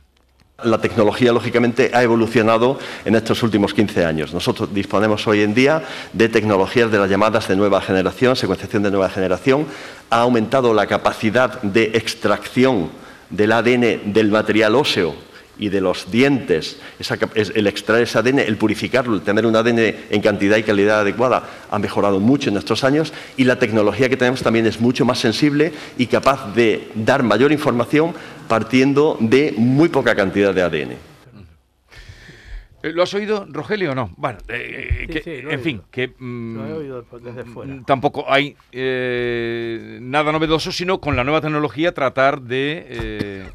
La 0.63 0.79
tecnología, 0.79 1.31
lógicamente, 1.31 1.91
ha 1.93 2.01
evolucionado 2.01 2.79
en 3.05 3.13
estos 3.13 3.43
últimos 3.43 3.75
15 3.75 4.05
años. 4.05 4.33
Nosotros 4.33 4.73
disponemos 4.73 5.27
hoy 5.27 5.41
en 5.41 5.53
día 5.53 5.83
de 6.13 6.29
tecnologías 6.29 6.89
de 6.91 6.97
las 6.97 7.11
llamadas 7.11 7.47
de 7.47 7.55
nueva 7.55 7.79
generación, 7.79 8.35
secuenciación 8.35 8.81
de 8.81 8.89
nueva 8.89 9.07
generación. 9.07 9.67
Ha 10.09 10.21
aumentado 10.21 10.73
la 10.73 10.87
capacidad 10.87 11.61
de 11.61 11.91
extracción 11.93 12.89
del 13.29 13.51
ADN 13.51 14.11
del 14.11 14.31
material 14.31 14.73
óseo 14.73 15.27
y 15.59 15.69
de 15.69 15.81
los 15.81 16.09
dientes, 16.11 16.79
el 17.33 17.67
extraer 17.67 18.03
ese 18.03 18.17
ADN, 18.17 18.39
el 18.39 18.57
purificarlo, 18.57 19.15
el 19.15 19.21
tener 19.21 19.45
un 19.45 19.55
ADN 19.55 19.95
en 20.09 20.21
cantidad 20.21 20.57
y 20.57 20.63
calidad 20.63 21.01
adecuada, 21.01 21.43
ha 21.69 21.79
mejorado 21.79 22.19
mucho 22.19 22.49
en 22.49 22.57
estos 22.57 22.83
años 22.83 23.13
y 23.37 23.43
la 23.43 23.59
tecnología 23.59 24.09
que 24.09 24.17
tenemos 24.17 24.41
también 24.41 24.65
es 24.65 24.79
mucho 24.79 25.05
más 25.05 25.19
sensible 25.19 25.73
y 25.97 26.07
capaz 26.07 26.53
de 26.53 26.89
dar 26.95 27.23
mayor 27.23 27.51
información 27.51 28.13
partiendo 28.47 29.17
de 29.19 29.53
muy 29.57 29.89
poca 29.89 30.15
cantidad 30.15 30.53
de 30.53 30.61
ADN. 30.61 30.91
Eh, 32.83 32.91
¿Lo 32.93 33.01
has 33.01 33.13
oído, 33.15 33.45
Rogelio, 33.49 33.91
o 33.91 33.95
no? 33.95 34.11
Bueno, 34.17 34.37
eh, 34.49 35.05
Sí, 35.07 35.07
que- 35.07 35.21
sí, 35.23 35.41
lo 35.41 35.49
he 35.49 35.53
en 35.55 35.59
fin, 35.61 35.75
oído. 35.77 35.87
que... 35.91 36.13
mm, 36.19 36.55
Lo 36.57 36.67
he 36.67 36.73
oído 36.73 37.05
desde 37.21 37.43
mm, 37.43 37.53
fuera. 37.53 37.81
Tampoco 37.85 38.25
hay 38.31 38.55
eh, 38.71 39.97
nada 40.01 40.31
novedoso, 40.31 40.71
sino 40.71 40.99
con 41.01 41.15
la 41.15 41.23
nueva 41.23 41.41
tecnología 41.41 41.91
tratar 41.93 42.39
de, 42.41 42.85
eh, 42.87 43.49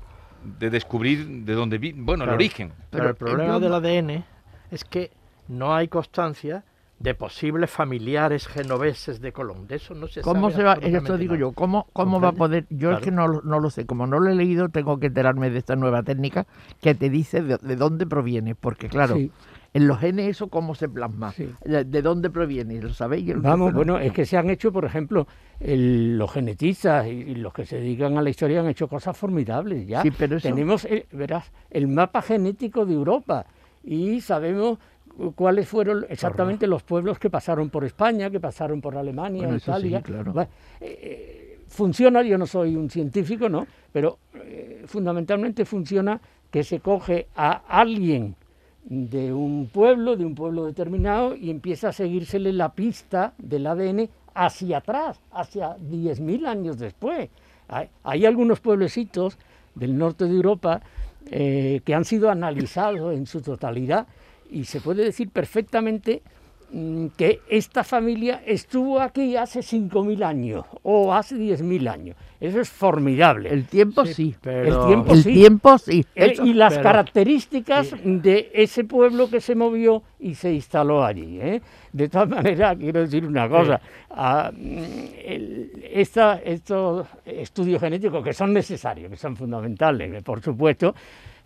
de 0.59 0.71
descubrir 0.71 1.25
de 1.27 1.53
dónde 1.55 1.79
vi, 1.79 1.93
bueno, 1.93 2.25
Claro. 2.25 2.33
el 2.33 2.35
origen. 2.45 2.73
Pero, 2.91 3.11
el 3.11 3.15
Pero 3.15 3.27
problema 3.31 3.55
yo- 3.55 3.61
del 3.61 3.75
ADN 3.75 4.25
es 4.73 4.83
que 4.85 5.13
no 5.49 5.73
hay 5.75 5.87
constancia 5.87 6.65
de 7.03 7.15
posibles 7.15 7.69
familiares 7.71 8.47
genoveses 8.47 9.21
de 9.21 9.33
Colón. 9.33 9.67
De 9.67 9.77
eso 9.77 9.95
no 9.95 10.07
se 10.07 10.21
¿Cómo 10.21 10.51
sabe 10.51 10.55
se 10.55 10.63
va? 10.63 10.73
absolutamente 10.73 11.05
Esto 11.09 11.19
digo 11.19 11.33
nada. 11.35 11.41
yo, 11.41 11.53
¿cómo, 11.53 11.87
cómo 11.93 12.21
va 12.21 12.29
a 12.29 12.33
poder? 12.33 12.67
Yo 12.71 12.93
es 12.93 13.01
que 13.01 13.11
no, 13.11 13.27
lo- 13.27 13.43
no 13.43 13.59
lo 13.59 13.71
sé, 13.71 13.87
como 13.87 14.07
no 14.07 14.21
lo 14.21 14.31
he 14.31 14.35
leído, 14.35 14.69
tengo 14.69 15.01
que 15.01 15.07
enterarme 15.09 15.51
de 15.51 15.59
esta 15.59 15.75
nueva 15.75 16.03
técnica 16.05 16.47
que 16.81 16.95
te 16.95 17.11
dice 17.11 17.43
de, 17.43 17.59
de 17.59 17.77
dónde 17.77 18.07
proviene, 18.07 18.55
porque 18.55 18.89
claro, 18.89 19.17
Sí. 19.17 19.33
en 19.75 19.89
los 19.89 19.99
genes 19.99 20.29
eso 20.29 20.47
cómo 20.49 20.75
se 20.77 20.89
plasma, 20.89 21.33
Sí. 21.33 21.49
de, 21.65 21.85
de 21.85 22.03
dónde 22.03 22.31
proviene, 22.31 22.81
¿lo 22.81 22.95
sabéis? 22.95 23.33
Vamos, 23.43 23.73
No. 23.73 23.77
bueno, 23.77 23.99
es 23.99 24.13
que 24.13 24.25
se 24.25 24.37
han 24.37 24.49
hecho, 24.51 24.71
por 24.73 24.85
ejemplo, 24.85 25.27
el- 25.59 26.17
los 26.19 26.31
genetistas 26.33 27.07
y, 27.09 27.11
y 27.11 27.35
los 27.35 27.53
que 27.53 27.67
se 27.67 27.77
dedican 27.79 28.17
a 28.17 28.23
la 28.23 28.31
historia 28.31 28.61
han 28.61 28.69
hecho 28.69 28.87
cosas 28.87 29.17
formidables 29.17 29.87
ya. 29.89 30.03
Sí, 30.03 30.13
pero 30.13 30.37
eso- 30.37 30.49
Tenemos, 30.49 30.85
el, 30.85 31.07
verás, 31.11 31.51
el 31.71 31.89
mapa 31.89 32.23
genético 32.23 32.87
de 32.87 32.95
Europa 32.95 33.47
y 33.85 34.21
sabemos 34.21 34.79
cuáles 35.35 35.69
fueron 35.69 36.07
exactamente 36.09 36.67
los 36.67 36.83
pueblos 36.83 37.19
que 37.19 37.31
pasaron 37.31 37.71
por 37.71 37.85
España, 37.85 38.31
que 38.31 38.41
pasaron 38.41 38.81
por 38.81 38.97
Alemania, 38.97 39.43
Bueno, 39.43 39.57
eso 39.57 39.73
sí, 39.73 39.89
Italia. 39.89 40.03
claro. 40.03 40.41
Eh, 40.41 40.47
eh, 40.81 41.59
funciona, 41.69 42.23
yo 42.23 42.39
no 42.39 42.47
soy 42.47 42.77
un 42.77 42.91
científico, 42.91 43.49
¿no? 43.49 43.67
Pero 43.93 44.19
eh, 44.35 44.83
fundamentalmente 44.87 45.65
funciona 45.65 46.21
que 46.51 46.65
se 46.65 46.81
coge 46.81 47.29
a 47.37 47.63
alguien 47.69 48.35
de 48.85 49.33
un 49.33 49.69
pueblo, 49.73 50.17
de 50.17 50.25
un 50.25 50.35
pueblo 50.35 50.67
determinado, 50.67 51.37
y 51.37 51.51
empieza 51.51 51.89
a 51.89 51.93
seguírsele 51.93 52.53
la 52.53 52.71
pista 52.73 53.33
del 53.39 53.67
ADN 53.67 54.09
hacia 54.35 54.79
atrás, 54.79 55.21
hacia 55.33 55.77
10.000 55.77 56.47
años 56.47 56.79
después. 56.79 57.29
Hay, 57.69 57.89
hay 58.03 58.27
algunos 58.27 58.61
pueblecitos 58.61 59.39
del 59.75 59.97
norte 59.97 60.25
de 60.25 60.35
Europa 60.35 60.81
eh, 61.31 61.81
que 61.85 61.95
han 61.95 62.05
sido 62.05 62.31
analizados 62.31 63.15
en 63.15 63.27
su 63.27 63.41
totalidad 63.41 64.07
y 64.53 64.65
se 64.65 64.81
puede 64.81 65.05
decir 65.05 65.31
perfectamente 65.31 66.23
mm, 66.71 67.07
que 67.17 67.41
esta 67.49 67.83
familia 67.83 68.43
estuvo 68.47 69.01
aquí 69.01 69.37
hace 69.37 69.61
5.000 69.61 70.25
años 70.25 70.65
o 70.83 71.15
hace 71.15 71.37
10.000 71.37 71.89
años. 71.89 72.17
Eso 72.43 72.61
es 72.61 72.69
formidable. 72.71 73.51
El 73.51 73.67
tiempo 73.67 74.05
sí, 74.05 74.35
Pero- 74.41 74.83
El 74.83 74.87
tiempo 74.89 75.13
el 75.15 75.23
sí. 75.23 75.33
tiempo 75.33 75.79
sí. 75.79 76.05
Eh, 76.17 76.33
Eso- 76.33 76.45
y 76.45 76.55
las 76.55 76.73
pero- 76.75 76.83
características 76.83 77.95
de 78.05 78.51
ese 78.53 78.83
pueblo 78.83 79.31
que 79.31 79.41
se 79.41 79.55
movió 79.55 80.03
y 80.19 80.35
se 80.35 80.53
instaló 80.53 81.05
allí. 81.05 81.39
¿eh? 81.41 81.63
De 81.93 82.09
todas 82.09 82.29
maneras, 82.69 82.77
quiero 82.77 83.01
decir 83.01 83.25
una 83.25 83.49
cosa, 83.49 83.81
ah, 84.11 84.51
mm, 84.53 84.77
el- 85.25 85.71
esta- 85.93 86.41
estos 86.45 87.07
estudios 87.25 87.81
genéticos 87.81 88.25
que 88.25 88.33
son 88.33 88.53
necesarios, 88.53 89.09
que 89.09 89.17
son 89.17 89.37
fundamentales, 89.37 90.23
por 90.25 90.41
supuesto, 90.43 90.95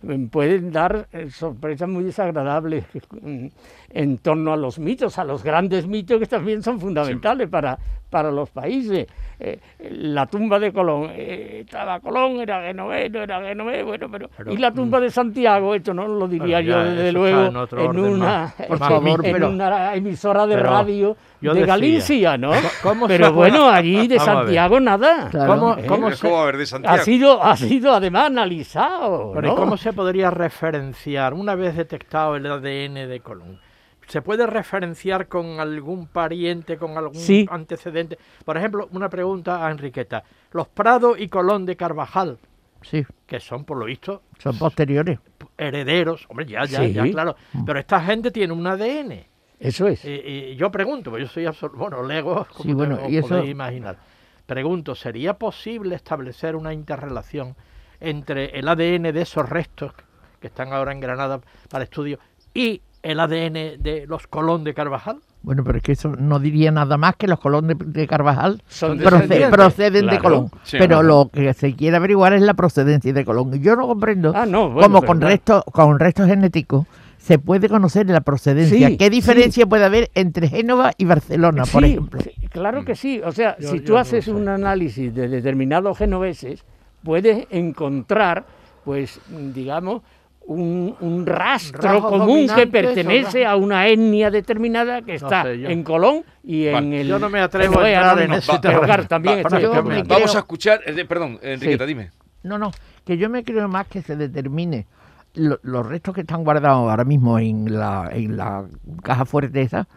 mm, 0.01 0.25
pueden 0.27 0.71
dar 0.71 1.07
eh, 1.13 1.29
sorpresas 1.29 1.87
muy 1.87 2.05
desagradables 2.05 2.85
mm, 3.21 3.45
en 3.91 4.17
torno 4.17 4.51
a 4.53 4.57
los 4.57 4.79
mitos, 4.79 5.19
a 5.19 5.23
los 5.23 5.43
grandes 5.43 5.85
mitos 5.85 6.19
que 6.19 6.25
también 6.25 6.63
son 6.63 6.79
fundamentales 6.79 7.47
para, 7.49 7.77
para 8.09 8.31
los 8.31 8.49
países. 8.49 9.07
Eh, 9.39 9.59
la 9.91 10.25
tumba 10.25 10.57
de 10.57 10.73
Colón, 10.73 11.11
eh, 11.13 11.59
estaba 11.65 11.99
Colón, 11.99 12.39
era 12.39 12.63
genovés, 12.63 13.11
no 13.11 13.21
era 13.21 13.39
genovés, 13.41 13.85
bueno, 13.85 14.07
pero, 14.09 14.29
Pero, 14.35 14.51
y 14.51 14.57
la 14.57 14.71
tumba 14.71 14.99
de 14.99 15.11
Santiago, 15.11 15.75
esto 15.75 15.93
no 15.93 16.07
lo 16.07 16.27
diría 16.27 16.59
yo 16.61 16.79
desde 16.83 17.11
luego 17.11 17.45
en 17.45 17.55
otro 17.55 17.81
en 17.81 17.87
orden 17.89 18.03
una, 18.13 18.25
más- 18.57 18.67
Por 18.67 18.77
favor, 18.79 19.25
en 19.25 19.31
pero- 19.33 19.49
una 19.49 19.93
emisora 19.93 20.47
de 20.47 20.55
pero 20.55 20.69
radio 20.71 21.17
yo 21.39 21.53
de 21.53 21.59
decía, 21.59 21.73
Galicia, 21.75 22.37
¿no? 22.37 22.51
¿cómo 22.81 23.07
se 23.07 23.13
pero 23.15 23.31
bueno, 23.33 23.69
allí 23.69 24.07
de. 24.07 24.17
Santiago 24.17 24.79
nada. 24.79 25.29
Claro. 25.29 25.53
¿Cómo, 25.53 25.77
¿eh? 25.77 25.85
cómo 25.87 26.11
se, 26.11 26.21
¿Cómo 26.21 26.33
va 26.33 26.39
a 26.39 26.43
haber 26.43 26.57
de 26.57 26.65
Santiago? 26.65 26.95
Ha 26.95 27.03
sido, 27.03 27.43
ha 27.43 27.55
sido 27.57 27.93
además 27.93 28.25
analizado. 28.27 29.31
pero 29.35 29.47
¿y 29.47 29.51
¿no? 29.51 29.55
cómo 29.55 29.77
se 29.77 29.93
podría 29.93 30.31
referenciar, 30.31 31.35
una 31.35 31.53
vez 31.53 31.75
detectado 31.75 32.35
el 32.35 32.45
ADN 32.47 33.07
de 33.07 33.19
Colón? 33.21 33.59
¿Se 34.07 34.21
puede 34.21 34.47
referenciar 34.47 35.27
con 35.27 35.59
algún 35.59 36.07
pariente, 36.07 36.77
con 36.77 36.97
algún 36.97 37.15
Sí. 37.15 37.45
antecedente? 37.49 38.17
Por 38.45 38.57
ejemplo, 38.57 38.87
una 38.91 39.09
pregunta 39.09 39.65
a 39.65 39.71
Enriqueta. 39.71 40.23
Los 40.51 40.67
Prado 40.69 41.17
y 41.17 41.27
Colón 41.27 41.65
de 41.65 41.75
Carvajal, 41.75 42.37
Sí, 42.81 43.05
que 43.25 43.39
son, 43.39 43.65
por 43.65 43.77
lo 43.77 43.85
visto, 43.85 44.21
son 44.37 44.57
posteriores. 44.57 45.19
herederos, 45.57 46.25
hombre, 46.29 46.45
ya, 46.45 46.63
ya, 46.65 46.79
Sí. 46.81 46.93
ya, 46.93 47.03
claro. 47.11 47.35
Pero 47.65 47.79
esta 47.79 47.99
gente 48.01 48.31
tiene 48.31 48.53
un 48.53 48.65
ADN. 48.65 49.25
Eso 49.59 49.87
es. 49.87 50.05
Y, 50.05 50.09
y 50.11 50.55
yo 50.55 50.71
pregunto, 50.71 51.09
pues 51.11 51.23
yo 51.23 51.27
soy 51.27 51.45
absoluto, 51.45 51.77
bueno, 51.79 52.03
lego, 52.03 52.45
como 52.53 52.63
Sí, 52.63 52.73
bueno, 52.73 52.97
te- 52.99 53.09
y 53.09 53.17
eso- 53.17 53.29
podéis 53.29 53.49
imaginar. 53.51 53.97
Pregunto, 54.45 54.95
¿sería 54.95 55.33
posible 55.33 55.95
establecer 55.95 56.55
una 56.55 56.71
interrelación 56.73 57.55
entre 57.99 58.57
el 58.57 58.67
ADN 58.69 59.11
de 59.11 59.21
esos 59.21 59.49
restos 59.49 59.91
que 60.39 60.47
están 60.47 60.71
ahora 60.71 60.91
en 60.93 60.99
Granada 61.01 61.41
para 61.69 61.83
estudio 61.83 62.19
¿Y 62.53 62.81
el 63.11 63.19
ADN 63.19 63.81
de 63.81 64.05
los 64.07 64.27
Colón 64.27 64.63
de 64.63 64.73
Carvajal? 64.73 65.17
Bueno, 65.43 65.63
pero 65.63 65.77
es 65.77 65.83
que 65.83 65.91
eso 65.93 66.09
no 66.09 66.39
diría 66.39 66.71
nada 66.71 66.97
más 66.97 67.15
que 67.15 67.27
los 67.27 67.39
Colón 67.39 67.67
de, 67.67 67.75
de 67.75 68.07
Carvajal 68.07 68.61
Son 68.67 68.97
proceden 68.97 70.07
de. 70.07 70.19
Colón. 70.19 70.49
Sí. 70.63 70.77
pero 70.79 71.03
lo 71.03 71.29
que 71.31 71.53
se 71.53 71.73
quiere 71.75 71.95
averiguar 71.97 72.33
es 72.33 72.41
la 72.41 72.53
procedencia 72.53 73.13
de 73.13 73.23
Colón. 73.25 73.51
Y 73.55 73.59
Yo 73.59 73.75
no 73.75 73.87
comprendo 73.87 74.33
Ah, 74.35 74.45
no, 74.45 74.69
bueno, 74.69 74.81
cómo 74.87 75.01
con 75.03 75.21
restos 75.21 75.63
con 75.71 75.99
restos 75.99 76.27
genéticos 76.27 76.85
se 77.17 77.39
puede 77.39 77.67
conocer 77.69 78.07
la 78.09 78.21
procedencia. 78.21 78.87
Sí, 78.87 78.97
¿Qué 78.97 79.09
diferencia 79.09 79.65
puede 79.65 79.83
haber 79.85 80.09
entre 80.15 80.47
Génova 80.47 80.91
y 80.97 81.05
Barcelona, 81.05 81.63
por 81.71 81.83
ejemplo? 81.83 82.21
sí, 82.21 82.31
claro 82.49 82.85
que 82.85 82.95
sí. 82.95 83.21
O 83.23 83.31
sea, 83.31 83.57
Yo- 83.59 83.69
si 83.71 83.79
tú 83.81 83.97
haces 83.97 84.27
un 84.27 84.47
análisis 84.47 85.13
de 85.13 85.27
determinados 85.27 85.97
genoveses, 85.97 86.63
puedes 87.03 87.45
encontrar, 87.51 88.45
pues, 88.85 89.19
digamos, 89.53 90.01
un, 90.47 90.95
un 91.01 91.25
rastro 91.25 92.01
común 92.01 92.47
que 92.55 92.67
pertenece 92.67 93.45
a 93.45 93.55
una 93.55 93.87
etnia 93.87 94.31
determinada 94.31 95.01
que 95.01 95.15
está 95.15 95.43
sé, 95.43 95.71
en 95.71 95.83
Colón 95.83 96.23
y 96.43 96.67
en 96.67 96.93
el. 96.93 97.07
Yo 97.07 97.19
no 97.19 97.29
me 97.29 97.39
atrevo 97.41 97.79
a 97.81 97.87
entrar 97.89 98.17
en 98.17 98.23
Anónimo. 98.23 98.35
ese 98.35 98.47
Pero 98.51 98.61
terreno. 98.61 98.81
claro, 98.83 99.07
también 99.07 99.35
Va- 99.35 99.41
estoy 99.41 99.61
yo 99.61 99.71
de 99.71 99.77
acuerdo. 99.77 99.89
me 100.01 100.03
Vamos 100.07 100.23
creo- 100.29 100.35
a 100.35 100.39
escuchar, 100.39 100.79
eh, 100.85 101.05
perdón, 101.05 101.39
Enriqueta, 101.41 101.83
Sí. 101.83 101.87
dime. 101.89 102.11
No, 102.43 102.57
no, 102.57 102.71
que 103.05 103.17
yo 103.17 103.29
me 103.29 103.43
creo 103.43 103.67
más 103.67 103.87
que 103.87 104.01
se 104.01 104.15
determine 104.15 104.87
lo- 105.33 105.59
los 105.63 105.85
restos 105.85 106.15
que 106.15 106.21
están 106.21 106.43
guardados 106.45 106.89
ahora 106.89 107.03
mismo 107.03 107.37
en 107.39 107.77
la, 107.77 108.09
en 108.13 108.37
la 108.37 108.63
caja 109.03 109.25
fuerte 109.25 109.61
esa, 109.61 109.87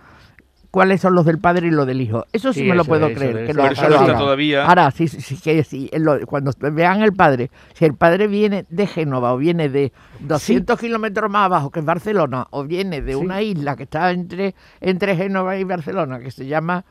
cuáles 0.71 1.01
son 1.01 1.15
los 1.15 1.25
del 1.25 1.39
padre 1.39 1.67
y 1.67 1.71
los 1.71 1.87
del 1.87 2.01
hijo. 2.01 2.27
Eso 2.33 2.53
sí, 2.53 2.61
Sí, 2.61 2.67
me 2.69 2.75
lo 2.75 2.83
eso- 2.83 2.89
puedo 2.89 3.07
eso 3.07 3.15
creer. 3.19 3.35
debe 3.35 3.47
que 3.49 3.55
lo- 3.55 3.63
Pero 3.63 3.73
eso 3.75 3.89
no 3.89 4.01
está 4.03 4.19
todavía. 4.19 4.67
Ahora, 4.67 4.91
sí, 4.91 5.09
sí, 5.09 5.21
sí, 5.21 5.37
que 5.41 5.65
sí, 5.65 5.91
cuando 6.27 6.53
vean 6.73 7.03
el 7.03 7.13
padre, 7.13 7.51
si 7.75 7.85
el 7.85 7.95
padre 7.95 8.27
viene 8.29 8.67
de 8.69 8.87
Génova 8.87 9.33
o 9.33 9.37
viene 9.37 9.69
de 9.69 9.93
200 10.21 10.79
kilómetros 10.79 11.31
más 11.31 11.47
abajo 11.47 11.71
que 11.71 11.81
es 11.81 11.85
Barcelona 11.87 12.47
o 12.51 12.65
viene 12.65 13.03
de 13.03 13.13
Sí. 13.13 13.19
una 13.19 13.43
isla 13.43 13.75
que 13.77 13.83
está 13.85 14.11
entre, 14.13 14.55
entre 14.81 15.17
Génova 15.17 15.57
y 15.57 15.65
Barcelona 15.65 16.21
que 16.21 16.31
se 16.31 16.47
llama 16.47 16.85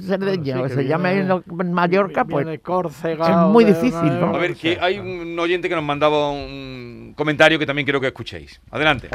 Cerdeña 0.00 0.54
Bueno, 0.58 0.64
o 0.64 0.68
sí, 0.68 0.74
se 0.74 0.84
llama 0.86 1.12
en 1.12 1.28
lo- 1.28 1.44
en 1.60 1.72
Mallorca, 1.72 2.24
pues 2.24 2.60
Córcega 2.60 3.30
es 3.46 3.50
muy 3.52 3.64
difícil, 3.64 4.20
¿no? 4.20 4.34
A 4.34 4.38
ver, 4.38 4.54
que 4.56 4.78
hay 4.80 4.98
un 4.98 5.38
oyente 5.38 5.68
que 5.68 5.74
nos 5.76 5.84
mandaba 5.84 6.30
un 6.32 7.14
comentario 7.16 7.58
que 7.58 7.66
también 7.66 7.86
quiero 7.86 8.00
que 8.00 8.08
escuchéis. 8.08 8.60
Adelante. 8.72 9.08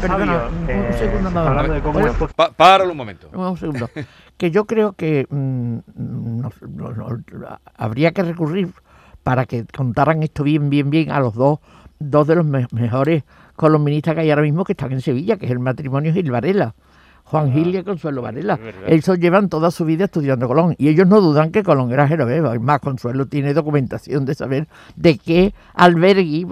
Perdona, 0.00 0.48
un- 0.48 0.98
segundo 0.98 1.30
nada 1.30 1.50
más. 1.62 2.32
Pa- 2.34 2.50
páralo 2.52 2.94
momento. 2.94 3.30
Un 3.32 3.56
segundo. 3.56 3.88
que 4.36 4.50
yo 4.50 4.66
creo 4.66 4.92
que 4.92 5.26
mm, 5.30 5.78
habría 7.76 8.12
que 8.12 8.22
recurrir 8.22 8.68
para 9.22 9.46
que 9.46 9.64
contaran 9.74 10.22
esto 10.22 10.44
bien, 10.44 10.70
bien, 10.70 10.90
bien 10.90 11.10
a 11.10 11.20
los 11.20 11.34
dos, 11.34 11.58
dos 11.98 12.26
de 12.26 12.34
los 12.36 12.46
me- 12.46 12.66
mejores 12.70 13.24
colombinistas 13.56 14.14
que 14.14 14.20
hay 14.20 14.30
ahora 14.30 14.42
mismo 14.42 14.64
que 14.64 14.72
están 14.72 14.92
en 14.92 15.00
Sevilla, 15.00 15.36
que 15.36 15.46
es 15.46 15.52
el 15.52 15.58
matrimonio 15.58 16.12
Gil 16.12 16.30
Varela. 16.30 16.74
Juan 17.26 17.52
Gil 17.52 17.74
y 17.74 17.82
Consuelo 17.82 18.22
Varela. 18.22 18.58
Ellos 18.86 19.18
llevan 19.18 19.48
toda 19.48 19.72
su 19.72 19.84
vida 19.84 20.04
estudiando 20.04 20.46
Colón 20.46 20.76
y 20.78 20.88
ellos 20.88 21.08
no 21.08 21.20
dudan 21.20 21.50
que 21.50 21.64
Colón 21.64 21.92
era 21.92 22.06
genovés. 22.06 22.42
Es 22.54 22.60
más, 22.60 22.78
Consuelo 22.78 23.26
tiene 23.26 23.52
documentación 23.52 24.24
de 24.24 24.34
saber 24.34 24.68
de 24.94 25.18
qué 25.18 25.52
albergue 25.74 26.46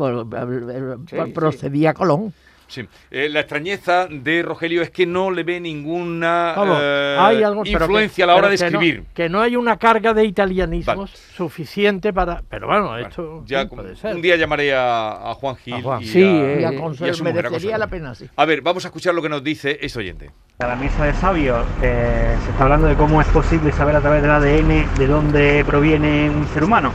Sí, 1.08 1.16
sí. 1.24 1.32
procedía 1.32 1.94
Colón. 1.94 2.32
Sí. 2.74 2.88
Eh, 3.10 3.28
la 3.28 3.40
extrañeza 3.40 4.08
de 4.10 4.42
Rogelio 4.42 4.82
es 4.82 4.90
que 4.90 5.06
no 5.06 5.30
le 5.30 5.44
ve 5.44 5.60
ninguna 5.60 6.54
Vamos, 6.56 6.78
eh, 6.82 7.16
hay 7.20 7.42
algo, 7.44 7.62
pero 7.62 7.78
que- 7.78 7.84
influencia 7.84 8.24
a 8.24 8.26
la 8.28 8.34
hora 8.34 8.48
de 8.48 8.56
pero 8.56 8.66
que 8.68 8.72
no- 8.72 8.80
escribir. 8.80 9.04
que 9.14 9.28
no 9.28 9.40
hay 9.40 9.54
una 9.54 9.76
carga 9.76 10.12
de 10.12 10.24
italianismos 10.24 10.96
Vale. 11.12 11.22
suficiente 11.36 12.12
para. 12.12 12.42
Pero 12.48 12.66
bueno, 12.66 12.96
esto 12.98 13.44
Ya 13.46 13.62
sí, 13.62 13.68
puede 13.68 13.94
ser. 13.94 14.16
un 14.16 14.22
día 14.22 14.34
llamaré 14.36 14.74
a, 14.74 15.30
a 15.30 15.34
Juan 15.34 15.54
Gil 15.56 15.74
A 15.74 15.82
Juan. 15.82 16.02
y, 16.02 16.06
Sí, 16.06 16.22
a, 16.22 16.26
eh, 16.26 16.56
Y 16.58 16.62
y 16.62 16.64
a 16.64 16.68
a 16.68 16.72
su 16.72 16.78
mujer, 17.24 17.46
a 17.46 17.50
merecería 17.50 17.78
la 17.78 17.86
pena, 17.86 18.14
sí. 18.14 18.28
A 18.34 18.44
ver, 18.44 18.60
vamos 18.62 18.84
a 18.84 18.88
escuchar 18.88 19.14
lo 19.14 19.22
que 19.22 19.28
nos 19.28 19.44
dice 19.44 19.78
este 19.80 19.98
oyente. 20.00 20.30
Cada 20.58 20.74
misa 20.76 21.04
de 21.04 21.14
sabio 21.14 21.64
eh, 21.82 22.36
se 22.44 22.50
está 22.50 22.64
hablando 22.64 22.86
de 22.88 22.94
cómo 22.96 23.20
es 23.20 23.26
posible 23.28 23.70
saber 23.72 23.94
a 23.96 24.00
través 24.00 24.22
del 24.22 24.30
ADN 24.30 24.86
de 24.98 25.06
dónde 25.06 25.64
proviene 25.64 26.28
un 26.30 26.46
ser 26.48 26.64
humano. 26.64 26.92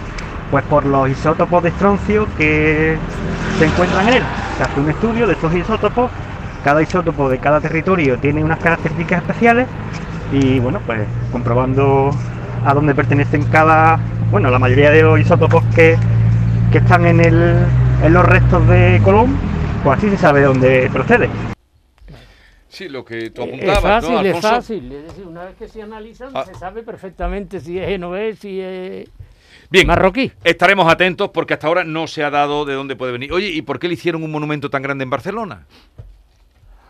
Pues 0.52 0.64
por 0.66 0.86
los 0.86 1.10
isótopos 1.10 1.62
de 1.64 1.70
estroncio 1.70 2.28
que 2.38 2.98
se 3.60 3.66
encuentran 3.66 4.08
en 4.10 4.14
él. 4.16 4.24
Se 4.58 4.64
hace 4.64 4.80
un 4.80 4.90
estudio 4.90 5.28
de 5.28 5.34
estos 5.34 5.54
isótopos. 5.54 6.10
Cada 6.64 6.82
isótopo 6.82 7.30
de 7.30 7.38
cada 7.38 7.62
territorio 7.62 8.18
tiene 8.18 8.44
unas 8.44 8.60
características 8.60 9.22
especiales 9.22 9.68
y 10.32 10.60
bueno, 10.60 10.82
pues 10.86 11.02
comprobando 11.32 12.12
a 12.66 12.74
dónde 12.74 12.94
pertenecen 12.94 13.44
cada, 13.46 13.98
bueno, 14.30 14.50
la 14.52 14.60
mayoría 14.60 14.92
de 14.92 15.02
los 15.04 15.20
isótopos 15.20 15.64
que, 15.74 15.98
que 16.72 16.78
están 16.80 17.06
en, 17.06 17.22
el, 17.22 17.66
en 18.04 18.14
los 18.14 18.26
restos 18.26 18.68
de 18.68 19.00
Colón, 19.04 19.38
pues 19.84 19.98
así 19.98 20.10
se 20.10 20.18
sabe 20.18 20.42
de 20.42 20.46
dónde 20.48 20.90
procede. 20.92 21.30
Sí, 22.68 22.90
lo 22.90 23.04
que 23.06 23.30
tú 23.32 23.44
Es 23.44 23.48
apuntabas, 23.48 23.82
fácil, 23.82 24.12
¿no, 24.14 24.22
es 24.22 24.40
fácil. 24.42 24.92
Es 24.92 25.04
decir, 25.08 25.26
una 25.28 25.44
vez 25.46 25.56
que 25.58 25.68
se 25.68 25.82
analizan, 25.82 26.30
Ah. 26.34 26.44
se 26.46 26.54
sabe 26.56 26.84
perfectamente 26.84 27.60
si 27.62 27.80
es 27.80 27.88
genovés, 27.88 28.38
si 28.40 28.60
es 28.62 29.10
Bien, 29.72 29.86
marroquí. 29.88 30.32
estaremos 30.44 30.92
atentos 30.92 31.30
porque 31.32 31.54
hasta 31.54 31.68
ahora 31.68 31.84
no 31.84 32.08
se 32.08 32.24
ha 32.24 32.30
dado 32.30 32.66
de 32.66 32.74
dónde 32.74 32.96
puede 32.96 33.12
venir. 33.12 33.32
Oye, 33.32 33.48
¿y 33.50 33.62
por 33.62 33.80
qué 33.80 33.88
le 33.88 33.94
hicieron 33.94 34.24
un 34.24 34.32
monumento 34.32 34.70
tan 34.70 34.82
grande 34.82 35.04
en 35.04 35.10
Barcelona? 35.12 35.66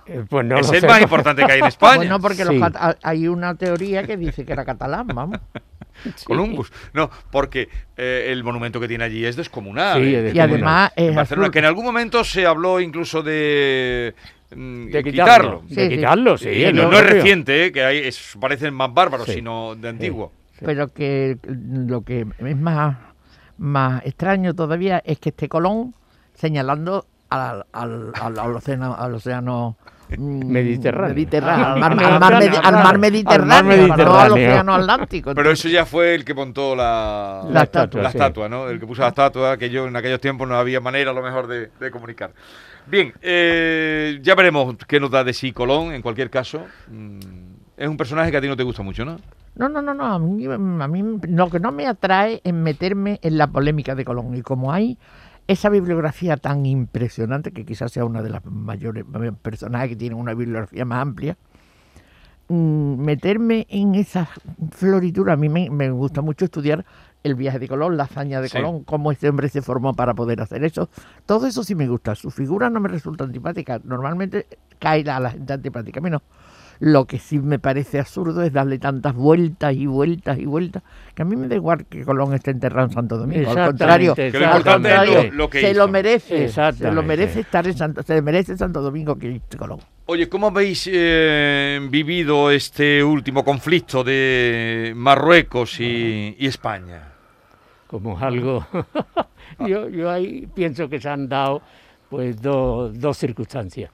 Eh, 0.05 0.23
Pues 0.29 0.45
no 0.45 0.57
es 0.57 0.67
lo 0.67 0.73
el 0.73 0.81
sé. 0.81 0.87
más 0.87 1.01
importante 1.01 1.45
que 1.45 1.51
hay 1.51 1.59
en 1.59 1.65
España. 1.67 1.97
Bueno, 1.97 2.19
porque 2.19 2.45
los 2.45 2.53
Sí. 2.55 2.59
cata- 2.59 2.97
hay 3.03 3.27
una 3.27 3.55
teoría 3.55 4.03
que 4.07 4.17
dice 4.17 4.45
que 4.45 4.53
era 4.53 4.65
catalán, 4.65 5.07
vamos. 5.07 5.39
Columbus. 6.25 6.71
No, 6.93 7.09
porque 7.31 7.67
eh, 7.97 8.27
el 8.29 8.43
monumento 8.43 8.79
que 8.79 8.87
tiene 8.87 9.03
allí 9.03 9.25
es 9.25 9.35
descomunal. 9.35 10.01
Sí, 10.01 10.15
¿eh? 10.15 10.29
es 10.29 10.35
Y 10.35 10.39
además 10.39 10.93
En 10.95 11.09
es 11.09 11.15
Barcelona, 11.15 11.45
azul. 11.47 11.51
que 11.53 11.59
en 11.59 11.65
algún 11.65 11.83
momento 11.85 12.23
se 12.23 12.45
habló 12.45 12.79
incluso 12.79 13.21
de, 13.21 14.15
mm, 14.55 14.85
De 14.85 15.03
quitarlo. 15.03 15.11
quitarlo. 15.11 15.63
Sí, 15.67 15.75
De 15.75 15.89
sí. 15.89 15.95
quitarlo, 15.97 16.37
sí. 16.37 16.49
No, 16.73 16.91
es 16.93 17.05
reciente, 17.09 17.65
¿eh? 17.65 17.71
que 17.73 17.83
hay, 17.83 17.97
es, 17.99 18.35
parecen 18.39 18.73
más 18.73 18.93
bárbaros, 18.93 19.25
Sí. 19.27 19.33
sino 19.33 19.75
de 19.75 19.89
antiguo. 19.89 20.31
Pero 20.65 20.87
que 20.89 21.37
lo 21.51 22.01
que 22.01 22.25
es 22.39 22.57
más, 22.57 22.97
más 23.57 24.05
extraño 24.05 24.53
todavía 24.53 25.01
es 25.05 25.19
que 25.19 25.29
esté 25.29 25.47
Colón 25.49 25.93
señalando 26.33 27.05
al, 27.29 27.65
al, 27.73 28.11
al, 28.13 28.39
al 28.39 28.55
océano, 28.55 28.95
al 28.95 29.13
océano 29.15 29.75
Mediterráneo. 30.17 31.13
Mediterráneo, 31.13 31.65
al, 31.65 31.79
mar, 31.79 31.91
al 31.91 31.99
al 32.13 32.19
mar 32.19 32.33
medi- 32.33 32.57
al 32.63 32.73
mar 32.73 32.93
Al 33.25 33.45
mar 33.45 33.63
Mediterráneo, 33.63 33.95
no 34.05 34.19
al 34.19 34.31
océano 34.31 34.73
Atlántico. 34.75 35.35
Pero 35.35 35.51
eso 35.51 35.67
ya 35.69 35.85
fue 35.85 36.15
el 36.15 36.25
que 36.25 36.33
montó 36.33 36.75
la, 36.75 37.47
La 37.51 37.63
estatua, 37.63 38.01
la 38.01 38.11
sí. 38.11 38.17
estatua, 38.17 38.49
¿no? 38.49 38.69
El 38.69 38.79
que 38.79 38.87
puso 38.87 39.01
la 39.03 39.09
estatua, 39.09 39.57
que 39.57 39.69
yo 39.69 39.87
en 39.87 39.95
aquellos 39.95 40.19
tiempos 40.19 40.47
no 40.47 40.55
había 40.55 40.81
manera 40.81 41.11
a 41.11 41.13
lo 41.13 41.21
mejor 41.21 41.45
de, 41.47 41.69
de 41.79 41.91
comunicar. 41.91 42.31
Bien, 42.87 43.13
eh, 43.21 44.19
ya 44.23 44.33
veremos 44.33 44.75
qué 44.87 44.99
nos 44.99 45.11
da 45.11 45.23
de 45.23 45.33
sí 45.33 45.51
Colón, 45.51 45.93
en 45.93 46.01
cualquier 46.01 46.31
caso. 46.31 46.65
mm, 46.87 47.19
es 47.77 47.87
un 47.87 47.97
personaje 47.97 48.31
que 48.31 48.37
a 48.37 48.41
ti 48.41 48.47
no 48.47 48.57
te 48.57 48.63
gusta 48.63 48.81
mucho, 48.81 49.05
¿no? 49.05 49.17
No, 49.55 49.67
no, 49.69 49.81
no, 49.81 49.93
no. 49.93 50.05
A 50.05 50.19
mí, 50.19 50.45
a 50.45 50.87
mí 50.87 51.19
lo 51.27 51.49
que 51.49 51.59
no 51.59 51.71
me 51.71 51.87
atrae 51.87 52.41
es 52.43 52.53
meterme 52.53 53.19
en 53.21 53.37
la 53.37 53.47
polémica 53.47 53.95
de 53.95 54.05
Colón. 54.05 54.35
Y 54.35 54.41
como 54.41 54.71
hay 54.71 54.97
esa 55.47 55.69
bibliografía 55.69 56.37
tan 56.37 56.65
impresionante, 56.65 57.51
que 57.51 57.65
quizás 57.65 57.91
sea 57.91 58.05
una 58.05 58.21
de 58.21 58.29
las 58.29 58.45
mayores 58.45 59.03
eh, 59.21 59.31
personajes 59.41 59.89
que 59.89 59.95
tienen 59.95 60.19
una 60.19 60.33
bibliografía 60.33 60.85
más 60.85 61.01
amplia, 61.01 61.37
mm, 62.47 62.97
meterme 63.01 63.65
en 63.69 63.95
esa 63.95 64.29
floritura. 64.71 65.33
A 65.33 65.37
mí 65.37 65.49
me, 65.49 65.69
me 65.69 65.89
gusta 65.89 66.21
mucho 66.21 66.45
estudiar 66.45 66.85
el 67.23 67.35
viaje 67.35 67.59
de 67.59 67.67
Colón, 67.67 67.97
la 67.97 68.03
hazaña 68.03 68.41
de 68.41 68.47
Sí. 68.47 68.57
Colón, 68.57 68.83
cómo 68.83 69.11
este 69.11 69.27
hombre 69.27 69.49
se 69.49 69.61
formó 69.61 69.93
para 69.93 70.13
poder 70.13 70.39
hacer 70.41 70.63
eso. 70.63 70.89
Todo 71.25 71.47
eso 71.47 71.63
sí 71.63 71.75
me 71.75 71.87
gusta. 71.87 72.15
Su 72.15 72.31
figura 72.31 72.69
no 72.69 72.79
me 72.79 72.87
resulta 72.87 73.23
antipática. 73.23 73.81
Normalmente 73.83 74.45
cae 74.77 75.01
a 75.09 75.19
la 75.19 75.31
gente 75.31 75.51
antipática. 75.51 75.99
A 75.99 76.03
mí 76.03 76.09
no. 76.09 76.21
Lo 76.79 77.05
que 77.05 77.19
sí 77.19 77.39
me 77.39 77.59
parece 77.59 77.99
absurdo 77.99 78.41
es 78.41 78.53
darle 78.53 78.79
tantas 78.79 79.13
vueltas 79.13 79.75
y 79.75 79.85
vueltas 79.85 80.39
y 80.39 80.45
vueltas, 80.45 80.81
que 81.13 81.23
a 81.23 81.25
mí 81.25 81.35
me 81.35 81.49
da 81.49 81.55
igual 81.55 81.85
que 81.85 82.05
Colón 82.05 82.33
esté 82.33 82.51
enterrado 82.51 82.87
en 82.87 82.93
Santo 82.93 83.17
Domingo. 83.17 83.51
Al 83.51 83.67
contrario, 83.67 84.15
Que 84.15 84.31
lo 84.31 84.47
al 84.47 84.63
contrario, 84.63 85.23
lo, 85.25 85.31
lo 85.31 85.49
que 85.49 85.59
se 85.59 85.71
hizo. 85.71 85.79
lo 85.79 85.87
merece. 85.89 86.49
Se 86.49 86.91
lo 86.91 87.03
merece 87.03 87.41
estar 87.41 87.67
en 87.67 87.77
Santo, 87.77 88.01
se 88.03 88.21
merece 88.21 88.55
Santo 88.55 88.81
Domingo 88.81 89.17
que 89.17 89.35
esté 89.35 89.57
Colón. 89.57 89.79
Oye, 90.05 90.29
¿cómo 90.29 90.47
habéis 90.47 90.89
eh, 90.91 91.79
vivido 91.91 92.49
este 92.49 93.03
último 93.03 93.43
conflicto 93.43 94.03
de 94.03 94.93
Marruecos 94.95 95.79
y, 95.81 96.35
y 96.39 96.47
España? 96.47 97.09
como 97.89 98.17
algo. 98.19 98.65
yo, 99.67 99.89
yo 99.89 100.11
ahí 100.11 100.47
pienso 100.53 100.87
que 100.87 101.01
se 101.01 101.09
han 101.09 101.27
dado 101.27 101.61
pues 102.09 102.41
dos, 102.41 102.97
dos 102.99 103.17
circunstancias. 103.17 103.91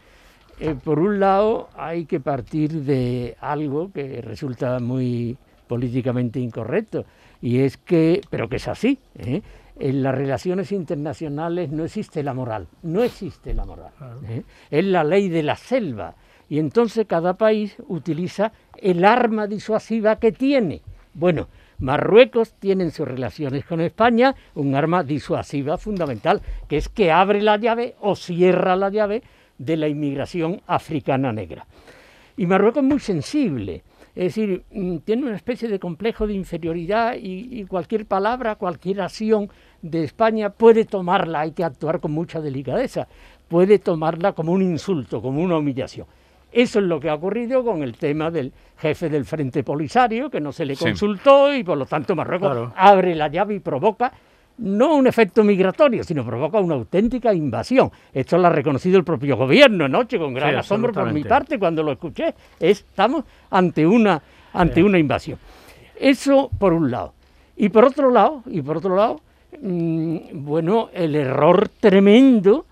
Eh, 0.59 0.75
por 0.81 0.99
un 0.99 1.19
lado, 1.19 1.69
hay 1.75 2.05
que 2.05 2.19
partir 2.19 2.71
de 2.83 3.35
algo 3.41 3.91
que 3.91 4.21
resulta 4.21 4.79
muy 4.79 5.37
políticamente 5.67 6.39
incorrecto, 6.39 7.05
y 7.41 7.59
es 7.59 7.77
que, 7.77 8.21
pero 8.29 8.47
que 8.47 8.57
es 8.57 8.67
así, 8.67 8.99
¿eh? 9.15 9.41
en 9.77 10.03
las 10.03 10.15
relaciones 10.15 10.71
internacionales 10.71 11.71
no 11.71 11.83
existe 11.83 12.23
la 12.23 12.33
moral, 12.33 12.67
no 12.83 13.03
existe 13.03 13.53
la 13.53 13.65
moral, 13.65 13.91
¿eh? 14.29 14.43
es 14.71 14.85
la 14.85 15.03
ley 15.03 15.27
de 15.27 15.43
la 15.43 15.55
selva, 15.55 16.15
y 16.47 16.59
entonces 16.59 17.05
cada 17.07 17.33
país 17.33 17.75
utiliza 17.87 18.53
el 18.77 19.03
arma 19.03 19.47
disuasiva 19.47 20.17
que 20.17 20.31
tiene. 20.31 20.81
Bueno, 21.13 21.47
Marruecos 21.79 22.53
tiene 22.53 22.85
en 22.85 22.91
sus 22.91 23.07
relaciones 23.07 23.65
con 23.65 23.81
España 23.81 24.35
un 24.53 24.75
arma 24.75 25.03
disuasiva 25.03 25.77
fundamental, 25.77 26.41
que 26.69 26.77
es 26.77 26.87
que 26.87 27.11
abre 27.11 27.41
la 27.41 27.57
llave 27.57 27.95
o 27.99 28.15
cierra 28.15 28.75
la 28.75 28.89
llave 28.89 29.23
de 29.57 29.77
la 29.77 29.87
inmigración 29.87 30.61
africana 30.67 31.31
negra. 31.31 31.65
Y 32.37 32.45
Marruecos 32.45 32.83
es 32.83 32.89
muy 32.89 32.99
sensible, 32.99 33.83
es 34.15 34.35
decir, 34.35 34.63
mm, 34.71 34.97
tiene 34.99 35.23
una 35.23 35.35
especie 35.35 35.67
de 35.69 35.79
complejo 35.79 36.27
de 36.27 36.33
inferioridad 36.33 37.15
y, 37.15 37.59
y 37.61 37.65
cualquier 37.65 38.05
palabra, 38.05 38.55
cualquier 38.55 39.01
acción 39.01 39.49
de 39.81 40.03
España 40.03 40.49
puede 40.49 40.85
tomarla, 40.85 41.41
hay 41.41 41.51
que 41.51 41.63
actuar 41.63 41.99
con 41.99 42.11
mucha 42.11 42.41
delicadeza, 42.41 43.07
puede 43.47 43.79
tomarla 43.79 44.33
como 44.33 44.51
un 44.51 44.61
insulto, 44.61 45.21
como 45.21 45.41
una 45.41 45.57
humillación. 45.57 46.07
Eso 46.51 46.79
es 46.79 46.85
lo 46.85 46.99
que 47.01 47.09
ha 47.09 47.15
ocurrido 47.15 47.63
con 47.65 47.83
el 47.83 47.97
tema 47.97 48.31
del 48.31 48.53
jefe 48.77 49.09
del 49.09 49.25
Frente 49.25 49.63
Polisario, 49.63 50.29
que 50.29 50.39
no 50.39 50.53
se 50.53 50.65
le 50.65 50.75
Sí. 50.75 50.85
consultó 50.85 51.53
y 51.53 51.63
por 51.65 51.77
lo 51.77 51.85
tanto 51.85 52.15
Marruecos 52.15 52.49
Claro. 52.51 52.73
abre 52.77 53.13
la 53.15 53.27
llave 53.27 53.55
y 53.55 53.59
provoca 53.59 54.13
no 54.57 54.95
un 54.95 55.07
efecto 55.07 55.43
migratorio, 55.43 56.03
sino 56.03 56.25
provoca 56.25 56.59
una 56.59 56.75
auténtica 56.75 57.33
invasión. 57.33 57.91
Esto 58.13 58.37
lo 58.37 58.47
ha 58.47 58.49
reconocido 58.49 58.97
el 58.97 59.03
propio 59.03 59.35
gobierno 59.35 59.85
anoche 59.85 60.17
con 60.17 60.33
gran 60.33 60.51
Sí, 60.51 60.55
asombro 60.55 60.93
por 60.93 61.11
mi 61.11 61.23
parte 61.23 61.59
cuando 61.59 61.83
lo 61.83 61.91
escuché. 61.91 62.33
Estamos 62.59 63.25
ante 63.49 63.85
una, 63.85 64.21
ante 64.53 64.83
una 64.83 64.97
invasión. 64.97 65.37
Eso 65.99 66.49
por 66.57 66.73
un 66.73 66.89
lado. 66.91 67.13
Y 67.57 67.69
por 67.69 67.85
otro 67.85 68.11
lado, 68.11 68.43
y 68.47 68.61
por 68.61 68.77
otro 68.77 68.95
lado, 68.95 69.21
mm, 69.61 70.17
bueno, 70.33 70.89
el 70.93 71.15
error 71.15 71.69
tremendo 71.79 72.65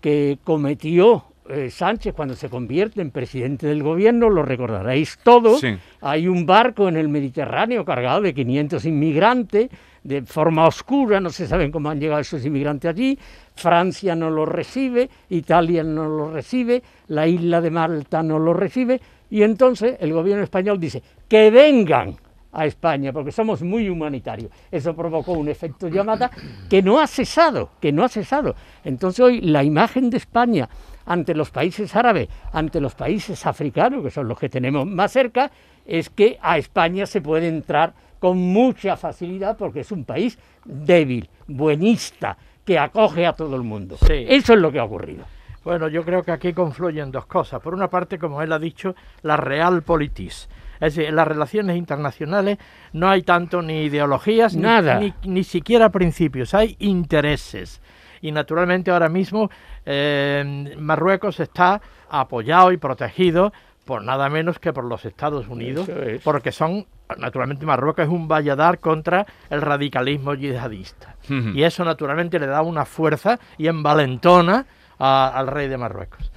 que 0.00 0.38
cometió 0.44 1.24
eh, 1.48 1.70
Sánchez 1.70 2.14
cuando 2.14 2.34
se 2.34 2.48
convierte 2.48 3.00
en 3.00 3.10
presidente 3.10 3.66
del 3.66 3.82
gobierno, 3.82 4.28
lo 4.28 4.42
recordaréis 4.42 5.18
todos. 5.22 5.60
Sí. 5.60 5.76
Hay 6.00 6.28
un 6.28 6.46
barco 6.46 6.88
en 6.88 6.96
el 6.96 7.08
Mediterráneo 7.08 7.84
cargado 7.84 8.20
de 8.20 8.34
500 8.34 8.84
inmigrantes 8.84 9.70
de 10.02 10.22
forma 10.22 10.66
oscura, 10.66 11.20
no 11.20 11.30
se 11.30 11.46
saben 11.46 11.70
cómo 11.70 11.90
han 11.90 12.00
llegado 12.00 12.20
esos 12.20 12.44
inmigrantes 12.44 12.88
allí. 12.88 13.18
Francia 13.54 14.14
no 14.14 14.30
los 14.30 14.48
recibe, 14.48 15.10
Italia 15.28 15.82
no 15.82 16.08
los 16.08 16.32
recibe, 16.32 16.82
la 17.08 17.26
isla 17.26 17.60
de 17.60 17.70
Malta 17.70 18.22
no 18.22 18.38
los 18.38 18.56
recibe. 18.56 19.00
Y 19.30 19.42
entonces 19.42 19.96
el 20.00 20.12
gobierno 20.12 20.44
español 20.44 20.80
dice 20.80 21.02
que 21.28 21.50
vengan 21.50 22.16
a 22.52 22.64
España, 22.64 23.12
porque 23.12 23.30
somos 23.30 23.62
muy 23.62 23.88
humanitarios. 23.88 24.50
Eso 24.70 24.94
provocó 24.94 25.32
un 25.32 25.48
efecto 25.48 25.88
llamada 25.88 26.30
que 26.68 26.82
no 26.82 26.98
ha 26.98 27.06
cesado, 27.06 27.70
que 27.80 27.92
no 27.92 28.04
ha 28.04 28.08
cesado. 28.08 28.54
Entonces 28.84 29.20
hoy 29.20 29.40
la 29.42 29.62
imagen 29.62 30.08
de 30.08 30.16
España 30.16 30.68
ante 31.08 31.34
los 31.34 31.50
países 31.50 31.96
árabes, 31.96 32.28
ante 32.52 32.80
los 32.80 32.94
países 32.94 33.44
africanos, 33.46 34.02
que 34.04 34.10
son 34.10 34.28
los 34.28 34.38
que 34.38 34.48
tenemos 34.48 34.86
más 34.86 35.10
cerca, 35.10 35.50
es 35.86 36.10
que 36.10 36.38
a 36.42 36.58
España 36.58 37.06
se 37.06 37.20
puede 37.20 37.48
entrar 37.48 37.92
con 38.20 38.36
mucha 38.38 38.96
facilidad 38.96 39.56
porque 39.56 39.80
es 39.80 39.90
un 39.92 40.04
país 40.04 40.38
débil, 40.64 41.28
buenista, 41.46 42.36
que 42.64 42.78
acoge 42.78 43.26
a 43.26 43.32
todo 43.32 43.56
el 43.56 43.62
mundo. 43.62 43.96
Sí. 44.06 44.26
Eso 44.28 44.52
es 44.52 44.60
lo 44.60 44.70
que 44.70 44.78
ha 44.78 44.84
ocurrido. 44.84 45.24
Bueno, 45.64 45.88
yo 45.88 46.04
creo 46.04 46.22
que 46.22 46.32
aquí 46.32 46.52
confluyen 46.52 47.10
dos 47.10 47.26
cosas. 47.26 47.60
Por 47.60 47.74
una 47.74 47.88
parte, 47.88 48.18
como 48.18 48.42
él 48.42 48.52
ha 48.52 48.58
dicho, 48.58 48.94
la 49.22 49.36
realpolitis. 49.36 50.48
Es 50.80 50.94
decir, 50.94 51.04
en 51.08 51.16
las 51.16 51.26
relaciones 51.26 51.76
internacionales 51.76 52.58
no 52.92 53.08
hay 53.08 53.22
tanto 53.22 53.62
ni 53.62 53.82
ideologías 53.84 54.54
ni- 54.54 54.62
Nada. 54.62 54.98
Ni, 55.00 55.12
ni 55.24 55.44
siquiera 55.44 55.90
principios, 55.90 56.54
hay 56.54 56.76
intereses. 56.78 57.80
Y 58.20 58.32
naturalmente 58.32 58.90
ahora 58.90 59.08
mismo 59.08 59.50
eh, 59.86 60.74
Marruecos 60.78 61.40
está 61.40 61.80
apoyado 62.10 62.72
y 62.72 62.76
protegido 62.76 63.52
por 63.84 64.02
nada 64.04 64.28
menos 64.28 64.58
que 64.58 64.72
por 64.72 64.84
los 64.84 65.04
Estados 65.06 65.48
Unidos, 65.48 65.88
es. 65.88 66.20
porque 66.22 66.52
son, 66.52 66.86
naturalmente 67.16 67.64
Marruecos 67.64 68.04
es 68.04 68.10
un 68.10 68.28
valladar 68.28 68.80
contra 68.80 69.24
el 69.48 69.62
radicalismo 69.62 70.34
yihadista. 70.34 71.16
Y 71.56 71.62
eso 71.62 71.84
naturalmente 71.84 72.38
le 72.38 72.46
da 72.46 72.60
una 72.62 72.84
fuerza 72.84 73.38
y 73.56 73.66
envalentona 73.66 74.66
a- 74.98 75.28
al 75.34 75.46
rey 75.46 75.68
de 75.68 75.78
Marruecos. 75.78 76.30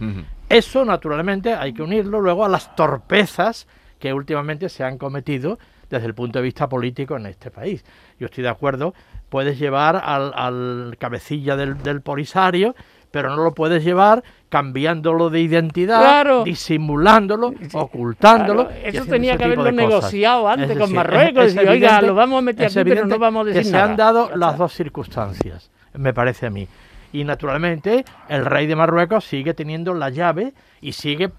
Eso, 0.48 0.86
naturalmente, 0.86 1.54
hay 1.54 1.74
que 1.74 1.82
unirlo 1.82 2.22
luego 2.22 2.46
a 2.46 2.50
las 2.50 2.74
torpezas 2.76 3.68
que 4.00 4.14
últimamente 4.14 4.70
se 4.70 4.84
han 4.84 4.98
cometido 4.98 5.60
desde 5.92 6.08
el 6.08 6.16
punto 6.16 6.40
de 6.40 6.44
vista 6.44 6.68
político 6.68 7.16
en 7.18 7.28
este 7.28 7.52
país. 7.52 7.86
Yo 8.20 8.26
estoy 8.26 8.44
de 8.44 8.50
acuerdo, 8.50 8.94
puedes 9.30 9.60
llevar 9.60 10.02
al, 10.04 10.32
al 10.36 10.96
cabecilla 10.98 11.56
del, 11.56 11.84
del 11.84 12.02
polisario, 12.02 12.74
pero 13.12 13.30
no 13.36 13.44
lo 13.44 13.54
puedes 13.54 13.84
llevar 13.84 14.24
cambiándolo 14.50 15.30
de 15.30 15.42
identidad, 15.42 16.00
Claro. 16.00 16.44
disimulándolo, 16.46 17.54
ocultándolo. 17.74 18.68
Claro, 18.70 18.82
y 18.86 18.88
eso 18.96 19.06
tenía 19.06 19.38
que 19.38 19.44
haberlo 19.44 19.72
negociado 19.72 20.48
antes 20.48 20.70
Es 20.72 20.78
con 20.78 20.94
Marruecos, 20.94 21.46
es 21.46 21.56
decir, 21.56 21.70
oiga, 21.70 21.88
evidente- 21.90 22.08
lo 22.08 22.16
vamos 22.16 22.40
a 22.40 22.42
meter 22.42 22.66
aquí, 22.68 22.74
pero 22.76 22.86
no 22.86 22.92
evidente 23.02 23.18
vamos 23.18 23.42
a 23.42 23.46
decir 23.50 23.62
que 23.64 23.70
se 23.70 23.78
han 23.78 23.96
dado 23.98 24.32
las 24.36 24.58
dos 24.58 24.74
circunstancias, 24.74 25.70
me 25.94 26.14
parece 26.14 26.48
a 26.48 26.50
mí. 26.50 26.68
Y 27.14 27.26
naturalmente 27.26 28.06
el 28.30 28.46
rey 28.46 28.66
de 28.68 28.78
Marruecos 28.78 29.26
sigue 29.26 29.54
teniendo 29.54 29.94
la 29.94 30.10
llave 30.10 30.54
y 30.80 30.94
sigue 30.94 31.30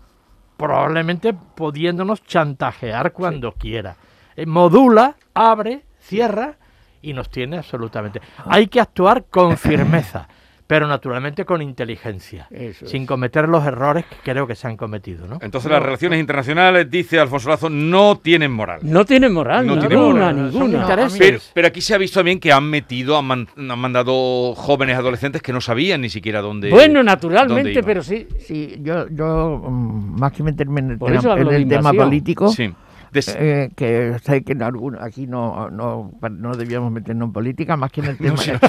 probablemente 0.58 1.32
pudiéndonos 1.32 2.22
chantajear 2.24 3.12
cuando 3.12 3.52
quiera. 3.52 3.96
Eh, 4.36 4.46
modula, 4.46 5.16
abre, 5.34 5.82
cierra 6.00 6.54
y 7.02 7.12
nos 7.12 7.30
tiene 7.30 7.58
absolutamente. 7.58 8.20
Hay 8.46 8.66
que 8.68 8.80
actuar 8.80 9.24
con 9.28 9.56
firmeza, 9.58 10.28
pero 10.66 10.86
naturalmente 10.86 11.44
con 11.44 11.60
inteligencia, 11.60 12.46
Eso 12.50 12.86
sin 12.86 13.02
es. 13.02 13.08
cometer 13.08 13.46
los 13.48 13.66
errores 13.66 14.04
que 14.06 14.16
creo 14.32 14.46
que 14.46 14.54
se 14.54 14.68
han 14.68 14.76
cometido, 14.76 15.26
¿no? 15.26 15.38
Entonces 15.42 15.70
las 15.70 15.82
relaciones 15.82 16.18
internacionales, 16.20 16.88
dice 16.90 17.18
Alfonso 17.20 17.50
Lazo, 17.50 17.68
no 17.68 18.16
tienen 18.18 18.52
moral. 18.52 18.80
No 18.82 19.04
tiene 19.04 19.28
moral, 19.28 19.66
No 19.66 19.78
tiene 19.78 19.96
ninguna, 19.96 20.32
moral. 20.32 20.50
Ninguna. 20.52 20.80
intereses. 20.80 21.18
Pero, 21.18 21.38
pero 21.52 21.68
aquí 21.68 21.80
se 21.82 21.94
ha 21.94 21.98
visto 21.98 22.20
también 22.20 22.40
que 22.40 22.52
han 22.52 22.64
metido, 22.70 23.18
han, 23.18 23.24
man- 23.26 23.48
han 23.56 23.78
mandado 23.78 24.54
jóvenes 24.54 24.96
adolescentes 24.96 25.42
que 25.42 25.52
no 25.52 25.60
sabían 25.60 26.00
ni 26.00 26.08
siquiera 26.08 26.40
dónde. 26.40 26.70
Bueno, 26.70 27.00
dónde 27.00 27.10
naturalmente, 27.12 27.72
iban. 27.72 27.84
pero 27.84 28.02
sí, 28.02 28.28
Sí, 28.38 28.76
yo, 28.80 29.08
yo 29.10 29.60
mm, 29.68 30.18
más 30.20 30.32
que 30.32 30.42
meterme 30.42 30.80
en 30.80 30.90
el, 30.92 30.98
Por 30.98 31.10
tema, 31.12 31.34
en 31.34 31.48
el 31.48 31.68
tema 31.68 31.92
político, 31.92 32.48
Sí. 32.48 32.72
Eh, 33.14 33.70
que 33.76 34.16
sé 34.24 34.42
que 34.42 34.52
en 34.52 34.62
algún, 34.62 34.96
aquí 35.00 35.26
no, 35.26 35.68
no, 35.70 36.12
no 36.30 36.54
debíamos 36.56 36.90
meternos 36.90 37.26
en 37.26 37.32
política, 37.32 37.76
más 37.76 37.92
que 37.92 38.00
en 38.00 38.06
el 38.08 38.16
tema. 38.18 38.36
sí. 38.38 38.50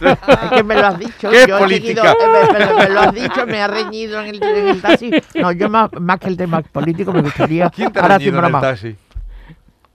es 0.00 0.50
que 0.54 0.62
me 0.64 0.74
lo 0.74 0.86
has 0.86 0.98
dicho. 0.98 1.30
¿Qué 1.30 1.44
yo 1.48 1.56
he 1.56 1.60
política? 1.60 2.02
seguido- 2.02 2.52
me, 2.52 2.58
me- 2.58 2.74
me 2.74 2.88
lo 2.90 3.00
has 3.00 3.14
dicho, 3.14 3.46
me 3.46 3.60
ha 3.62 3.68
reñido 3.68 4.20
en 4.20 4.26
el, 4.34 4.42
en 4.42 4.68
el 4.68 4.80
taxi. 4.82 5.10
No, 5.34 5.52
yo 5.52 5.68
más, 5.68 5.90
más 6.00 6.18
que 6.18 6.28
el 6.28 6.36
tema 6.36 6.62
político 6.62 7.12
me 7.12 7.22
gustaría. 7.22 7.70
¿Quién 7.70 7.92
te 7.92 7.98
ha 7.98 8.02
ahora 8.02 8.18
reñido 8.18 8.38
en 8.38 8.44
el 8.44 8.60
taxi? 8.60 8.96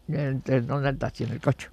en 0.10 0.42
el- 0.48 0.66
no 0.68 0.80
en 0.80 0.86
el 0.86 0.98
taxi, 0.98 1.26
en 1.26 1.32
el 1.34 1.42
coche. 1.42 1.68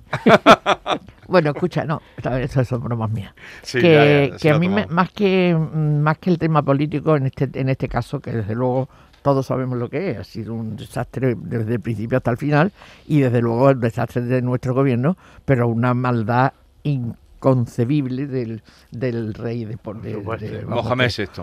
bueno, 1.28 1.50
escucha, 1.50 1.84
no, 1.84 2.02
eso 2.40 2.64
son 2.64 2.82
bromas 2.82 3.10
mías. 3.10 3.32
Sí, 3.62 3.80
que, 3.80 3.92
ya, 3.92 4.32
ya, 4.32 4.38
se 4.38 4.42
que 4.42 4.50
a 4.50 4.58
mí 4.58 4.68
me- 4.68 4.86
más 4.86 5.10
que 5.12 5.56
más 5.56 6.18
que 6.18 6.30
el 6.30 6.38
tema 6.38 6.62
político 6.62 7.14
en 7.16 7.26
este 7.26 7.48
en 7.54 7.68
este 7.68 7.88
caso 7.88 8.18
que 8.20 8.32
desde 8.32 8.54
luego 8.56 8.88
todos 9.24 9.46
sabemos 9.46 9.78
lo 9.78 9.88
que 9.88 10.10
es 10.10 10.18
ha 10.18 10.24
sido 10.24 10.52
un 10.52 10.76
desastre 10.76 11.34
desde 11.34 11.72
el 11.76 11.80
principio 11.80 12.18
hasta 12.18 12.30
el 12.30 12.36
final 12.36 12.72
y 13.08 13.20
desde 13.20 13.40
luego 13.40 13.70
el 13.70 13.80
desastre 13.80 14.20
de 14.22 14.42
nuestro 14.42 14.74
gobierno 14.74 15.16
pero 15.46 15.66
una 15.66 15.94
maldad 15.94 16.52
inconcebible 16.82 18.26
del, 18.26 18.62
del 18.90 19.32
rey 19.34 19.64
de, 19.64 19.78
de, 20.02 20.12
de- 20.50 20.64
vamos, 20.64 20.84
Mohamed 20.84 21.10
VI. 21.16 21.42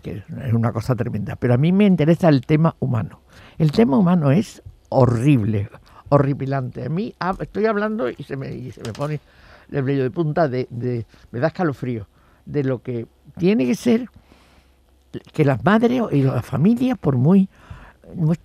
que 0.00 0.22
es 0.46 0.52
una 0.52 0.72
cosa 0.72 0.94
tremenda. 0.94 1.36
Pero 1.36 1.54
a 1.54 1.56
mí 1.58 1.70
me 1.72 1.84
interesa 1.86 2.28
el 2.28 2.40
tema 2.46 2.74
humano. 2.80 3.20
El 3.58 3.72
tema 3.72 3.98
humano 3.98 4.30
es 4.30 4.62
horrible 4.88 5.68
horripilante. 6.08 6.84
A 6.86 6.88
mí 6.88 7.14
ah, 7.20 7.34
estoy 7.40 7.66
hablando 7.66 8.08
y 8.10 8.16
se 8.22 8.36
me, 8.36 8.54
y 8.54 8.70
se 8.72 8.82
me 8.82 8.92
pone 8.92 9.20
el 9.70 9.82
brillo 9.82 10.02
de 10.02 10.10
punta 10.10 10.48
de, 10.48 10.66
de 10.70 11.06
me 11.30 11.40
da 11.40 11.48
escalofrío 11.48 12.06
de 12.44 12.64
lo 12.64 12.82
que 12.82 13.06
tiene 13.38 13.66
que 13.66 13.74
ser 13.74 14.08
que 15.32 15.44
las 15.44 15.64
madres 15.64 16.02
y 16.12 16.22
las 16.22 16.44
familias, 16.44 16.98
por 16.98 17.16
muy, 17.16 17.48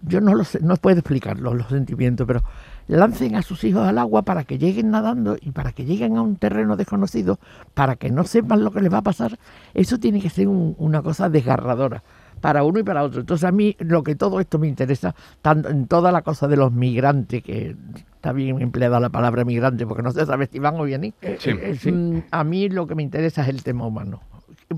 yo 0.04 0.22
no 0.22 0.34
lo 0.36 0.44
sé, 0.44 0.60
no 0.62 0.76
puedo 0.78 1.00
explicarlo, 1.00 1.54
los 1.54 1.68
sentimientos, 1.68 2.26
pero 2.28 2.44
lancen 2.88 3.36
a 3.36 3.42
sus 3.42 3.64
hijos 3.64 3.86
al 3.88 3.98
agua 3.98 4.22
para 4.22 4.44
que 4.46 4.58
lleguen 4.58 4.92
nadando 4.92 5.36
y 5.42 5.52
para 5.52 5.72
que 5.74 5.84
lleguen 5.86 6.16
a 6.18 6.22
un 6.22 6.36
terreno 6.38 6.78
desconocido, 6.78 7.40
para 7.74 7.96
que 7.96 8.10
no 8.12 8.24
sepan 8.24 8.64
lo 8.64 8.72
que 8.72 8.82
les 8.82 8.94
va 8.94 9.00
a 9.00 9.04
pasar, 9.04 9.38
eso 9.74 9.98
tiene 9.98 10.22
que 10.22 10.30
ser 10.30 10.48
un- 10.48 10.76
una 10.78 11.02
cosa 11.02 11.30
desgarradora 11.30 12.04
para 12.40 12.64
uno 12.64 12.80
y 12.80 12.84
para 12.84 13.04
otro. 13.04 13.22
Entonces 13.22 13.44
a 13.46 13.52
mí 13.52 13.76
lo 13.80 14.04
que 14.04 14.16
todo 14.16 14.40
esto 14.40 14.60
me 14.60 14.68
interesa, 14.68 15.16
tanto 15.42 15.70
en 15.70 15.88
toda 15.88 16.12
la 16.12 16.22
cosa 16.22 16.48
de 16.48 16.56
los 16.56 16.72
migrantes, 16.72 17.42
que 17.44 17.76
está 18.16 18.32
bien 18.32 18.62
empleada 18.62 19.00
la 19.00 19.10
palabra 19.10 19.44
migrante, 19.44 19.86
porque 19.88 20.04
no 20.04 20.12
se 20.12 20.26
sabe 20.26 20.48
si 20.50 20.60
van 20.60 20.76
o 20.80 20.84
vienen, 20.84 21.14
Sí. 21.40 21.92
Mm, 21.92 22.24
a 22.32 22.44
mí 22.44 22.70
lo 22.70 22.86
que 22.88 22.96
me 22.96 23.04
interesa 23.04 23.42
es 23.42 23.50
el 23.50 23.64
tema 23.64 23.86
humano. 23.86 24.22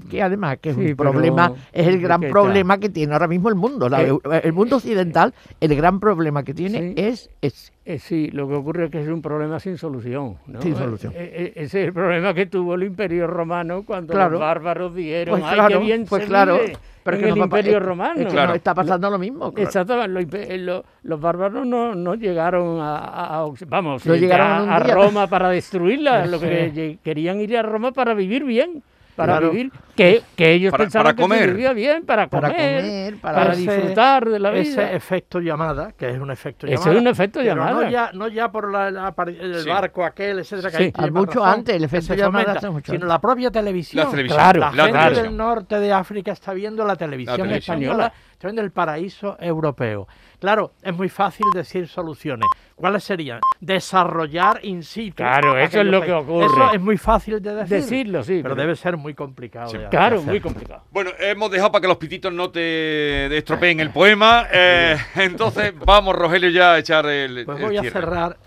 Que 0.09 0.21
además 0.21 0.57
que 0.61 0.69
es 0.69 0.75
Sí, 0.75 0.81
un 0.91 0.95
pero 0.95 1.11
problema, 1.11 1.51
es 1.73 1.87
el 1.87 1.99
gran 1.99 2.21
problema 2.21 2.77
que 2.77 2.89
tiene 2.89 3.13
ahora 3.13 3.27
mismo 3.27 3.49
el 3.49 3.55
mundo. 3.55 3.89
La- 3.89 4.03
Eh, 4.03 4.11
el 4.43 4.53
mundo 4.53 4.75
occidental, 4.75 5.33
el 5.59 5.75
gran 5.75 5.99
problema 5.99 6.43
que 6.43 6.53
tiene 6.53 6.79
Sí. 6.89 6.93
es, 6.95 7.29
es 7.41 7.73
Eh, 7.85 7.97
sí, 7.97 8.29
lo 8.31 8.47
que 8.47 8.53
ocurre 8.53 8.85
es 8.85 8.91
que 8.91 9.01
es 9.01 9.07
un 9.07 9.23
problema 9.23 9.59
sin 9.59 9.79
solución. 9.79 10.35
¿no? 10.45 10.61
Sin 10.61 10.75
solución. 10.75 11.11
Eh, 11.15 11.31
eh, 11.33 11.53
ese 11.55 11.81
es 11.81 11.87
el 11.87 11.93
problema 11.93 12.35
que 12.35 12.45
tuvo 12.45 12.75
el 12.75 12.83
Imperio 12.83 13.25
Romano 13.25 13.81
cuando 13.83 14.13
Claro. 14.13 14.29
los 14.33 14.39
bárbaros 14.41 14.93
dijeron, 14.93 15.39
Pues 15.39 15.51
ay, 15.51 15.55
claro, 15.55 15.79
qué 15.79 15.85
bien 15.85 16.05
pues 16.07 16.21
se 16.21 16.27
claro, 16.27 16.53
vive 16.59 16.77
pero 17.03 17.17
en 17.17 17.23
que 17.23 17.29
el 17.31 17.37
Imperio 17.37 17.77
es- 17.77 17.83
Romano. 17.83 18.19
es 18.19 18.25
que 18.27 18.31
Claro. 18.31 18.47
nos 18.49 18.57
está 18.57 18.75
pasando 18.75 19.09
lo 19.09 19.17
mismo. 19.17 19.51
claro. 19.51 19.67
Exactamente, 19.67 20.57
los, 20.59 20.83
los 21.01 21.19
bárbaros 21.19 21.65
no, 21.65 21.95
no 21.95 22.13
llegaron 22.13 22.79
a, 22.79 22.95
a- 22.97 23.41
a- 23.41 23.51
vamos, 23.67 24.05
No 24.05 24.15
llegaron 24.15 24.69
a. 24.69 24.79
Roma 24.81 25.25
para 25.25 25.49
destruirla, 25.49 26.25
lo 26.27 26.39
que 26.39 26.99
querían 27.03 27.39
ir 27.41 27.57
a 27.57 27.63
Roma 27.63 27.91
para 27.91 28.13
vivir 28.13 28.43
bien. 28.43 28.83
Para 29.19 29.33
Claro. 29.33 29.51
vivir, 29.51 29.69
que, 29.99 30.21
que 30.35 30.53
ellos 30.53 30.71
Para- 30.71 30.83
pensaban 30.85 31.03
para 31.07 31.15
que 31.15 31.21
comer. 31.21 31.39
se 31.41 31.47
vivía 31.47 31.73
bien, 31.73 32.05
para 32.05 32.27
Para 32.27 32.49
comer, 32.49 33.17
para, 33.21 33.35
para- 33.39 33.51
Ese- 33.53 33.61
disfrutar 33.61 34.29
de 34.29 34.39
la 34.39 34.51
vida. 34.51 34.61
Ese 34.61 34.95
efecto 34.95 35.39
llamada, 35.39 35.91
que 35.97 36.09
es 36.09 36.19
un 36.19 36.31
efecto 36.31 36.65
Ese 36.67 36.75
llamada. 36.75 36.91
es 36.93 37.01
un 37.01 37.07
efecto 37.07 37.39
pero 37.39 37.55
llamada. 37.55 37.71
No 37.85 37.89
ya, 37.89 38.11
no 38.13 38.27
ya 38.29 38.51
por 38.51 38.71
la, 38.71 39.13
el 39.27 39.55
Sí. 39.63 39.69
barco 39.69 40.05
aquel, 40.05 40.39
etcétera, 40.39 40.71
que 40.71 40.77
Sí. 40.85 40.93
más 40.97 41.11
mucho 41.11 41.39
razón, 41.39 41.59
antes, 41.59 41.75
el 41.75 41.81
que 41.81 41.85
efecto 41.97 42.13
llamada 42.15 42.53
mucho 42.53 42.85
sino 42.85 42.95
antes. 42.95 43.01
la 43.09 43.19
propia 43.19 43.51
televisión. 43.51 44.05
La 44.05 44.09
televisión. 44.11 44.37
Claro, 44.39 44.59
La 44.59 44.71
la 44.71 44.83
gente 44.83 44.97
televisión. 44.99 45.25
del 45.27 45.37
norte 45.37 45.79
de 45.79 45.93
África 45.93 46.31
está 46.31 46.53
viendo 46.53 46.85
la 46.85 46.95
televisión, 46.95 47.37
La 47.37 47.43
televisión. 47.43 47.77
española, 47.83 48.13
está 48.31 48.47
viendo 48.47 48.61
el 48.61 48.71
paraíso 48.71 49.35
europeo. 49.39 50.07
Claro, 50.39 50.71
es 50.81 50.95
muy 50.95 51.09
fácil 51.09 51.45
decir 51.53 51.89
soluciones. 51.89 52.47
¿Cuáles 52.75 53.03
serían? 53.03 53.41
Desarrollar 53.59 54.59
in 54.63 54.83
situ. 54.83 55.15
Claro, 55.17 55.57
eso 55.57 55.81
es 55.81 55.85
lo 55.87 56.01
que 56.01 56.13
ocurre. 56.13 56.45
Eso 56.45 56.73
es 56.73 56.79
muy 56.81 56.95
fácil 56.97 57.41
de 57.41 57.55
decir. 57.55 57.77
Decirlo, 57.77 58.23
sí. 58.23 58.39
pero 58.41 58.55
debe 58.55 58.75
ser 58.77 58.95
muy 58.95 59.13
complicado. 59.13 59.67
Sí. 59.69 59.77
de- 59.77 59.88
Claro, 59.89 60.21
muy 60.23 60.39
complicado. 60.39 60.83
Bueno, 60.91 61.11
hemos 61.19 61.51
dejado 61.51 61.71
para 61.71 61.81
que 61.81 61.87
los 61.87 61.97
pititos 61.97 62.31
no 62.33 62.49
te 62.51 63.35
estropeen 63.37 63.79
el 63.79 63.91
poema. 63.91 64.47
eh, 64.51 64.97
entonces, 65.15 65.73
vamos, 65.85 66.15
Rogelio, 66.15 66.49
ya 66.49 66.73
a 66.73 66.79
echar 66.79 67.05
el. 67.07 67.45
Pues 67.45 67.57
el 67.59 67.65
voy 67.65 67.77
a 67.77 67.81
cerrar. 67.91 68.37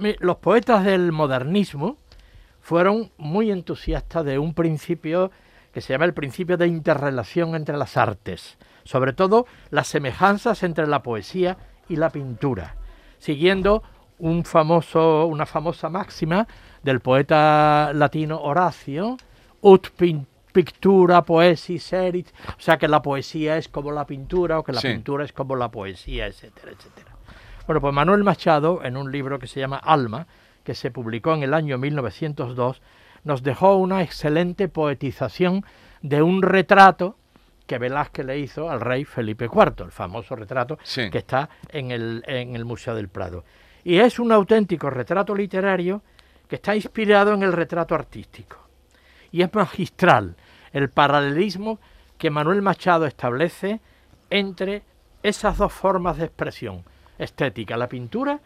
Mi- 0.00 0.16
Los 0.20 0.36
poetas 0.36 0.84
del 0.84 1.12
modernismo 1.12 1.98
fueron 2.60 3.10
muy 3.18 3.50
entusiastas 3.50 4.24
de 4.24 4.38
un 4.38 4.54
principio 4.54 5.30
que 5.72 5.80
se 5.80 5.92
llama 5.92 6.04
el 6.06 6.14
principio 6.14 6.56
de 6.56 6.66
interrelación 6.68 7.54
entre 7.54 7.76
las 7.76 7.96
artes, 7.96 8.56
sobre 8.84 9.12
todo 9.12 9.46
las 9.70 9.88
semejanzas 9.88 10.62
entre 10.62 10.86
la 10.86 11.02
poesía 11.02 11.56
y 11.88 11.96
la 11.96 12.10
pintura, 12.10 12.76
siguiendo 13.18 13.82
un 14.18 14.44
famoso, 14.44 15.26
una 15.26 15.44
famosa 15.46 15.88
máxima 15.90 16.46
del 16.82 17.00
poeta 17.00 17.90
latino 17.92 18.40
Horacio, 18.40 19.16
ut 19.60 19.88
pin- 19.96 20.26
pictura 20.54 21.22
poesis 21.22 21.92
erit, 21.92 22.28
o 22.56 22.60
sea 22.60 22.78
que 22.78 22.86
la 22.86 23.02
poesía 23.02 23.58
es 23.58 23.68
como 23.68 23.90
la 23.90 24.06
pintura 24.06 24.60
o 24.60 24.64
que 24.64 24.72
la 24.72 24.80
Sí. 24.80 24.88
pintura 24.88 25.24
es 25.24 25.32
como 25.32 25.56
la 25.56 25.68
poesía, 25.70 26.26
etcétera, 26.28 26.70
etcétera. 26.72 27.10
Bueno, 27.66 27.80
pues 27.80 27.92
Manuel 27.92 28.22
Machado, 28.22 28.82
en 28.84 28.96
un 28.96 29.10
libro 29.10 29.38
que 29.40 29.48
se 29.48 29.58
llama 29.58 29.78
Alma, 29.78 30.26
que 30.62 30.74
se 30.74 30.90
publicó 30.92 31.34
en 31.34 31.42
el 31.42 31.52
año 31.54 31.76
1902, 31.76 32.80
nos 33.24 33.42
dejó 33.42 33.76
una 33.76 34.02
excelente 34.02 34.68
poetización 34.68 35.64
de 36.02 36.22
un 36.22 36.40
retrato 36.42 37.16
que 37.66 37.78
Velázquez 37.78 38.24
le 38.24 38.38
hizo 38.38 38.70
al 38.70 38.80
rey 38.80 39.04
Felipe 39.04 39.46
IV, 39.46 39.84
el 39.84 39.90
famoso 39.90 40.36
retrato 40.36 40.78
Sí. 40.84 41.10
que 41.10 41.18
está 41.18 41.48
en 41.70 41.90
el, 41.90 42.22
en 42.28 42.54
el 42.54 42.64
Museo 42.64 42.94
del 42.94 43.08
Prado. 43.08 43.44
Y 43.82 43.96
es 43.98 44.18
un 44.20 44.30
auténtico 44.30 44.88
retrato 44.88 45.34
literario 45.34 46.02
que 46.48 46.56
está 46.56 46.76
inspirado 46.76 47.32
en 47.34 47.42
el 47.42 47.52
retrato 47.52 47.94
artístico. 47.94 48.58
Y 49.32 49.42
es 49.42 49.52
magistral 49.52 50.36
el 50.74 50.90
paralelismo 50.90 51.78
que 52.18 52.30
Manuel 52.30 52.60
Machado 52.60 53.06
establece 53.06 53.80
entre 54.28 54.82
esas 55.22 55.56
dos 55.56 55.72
formas 55.72 56.18
de 56.18 56.26
expresión 56.26 56.84
estética, 57.16 57.78
la 57.78 57.88
pintura 57.88 58.40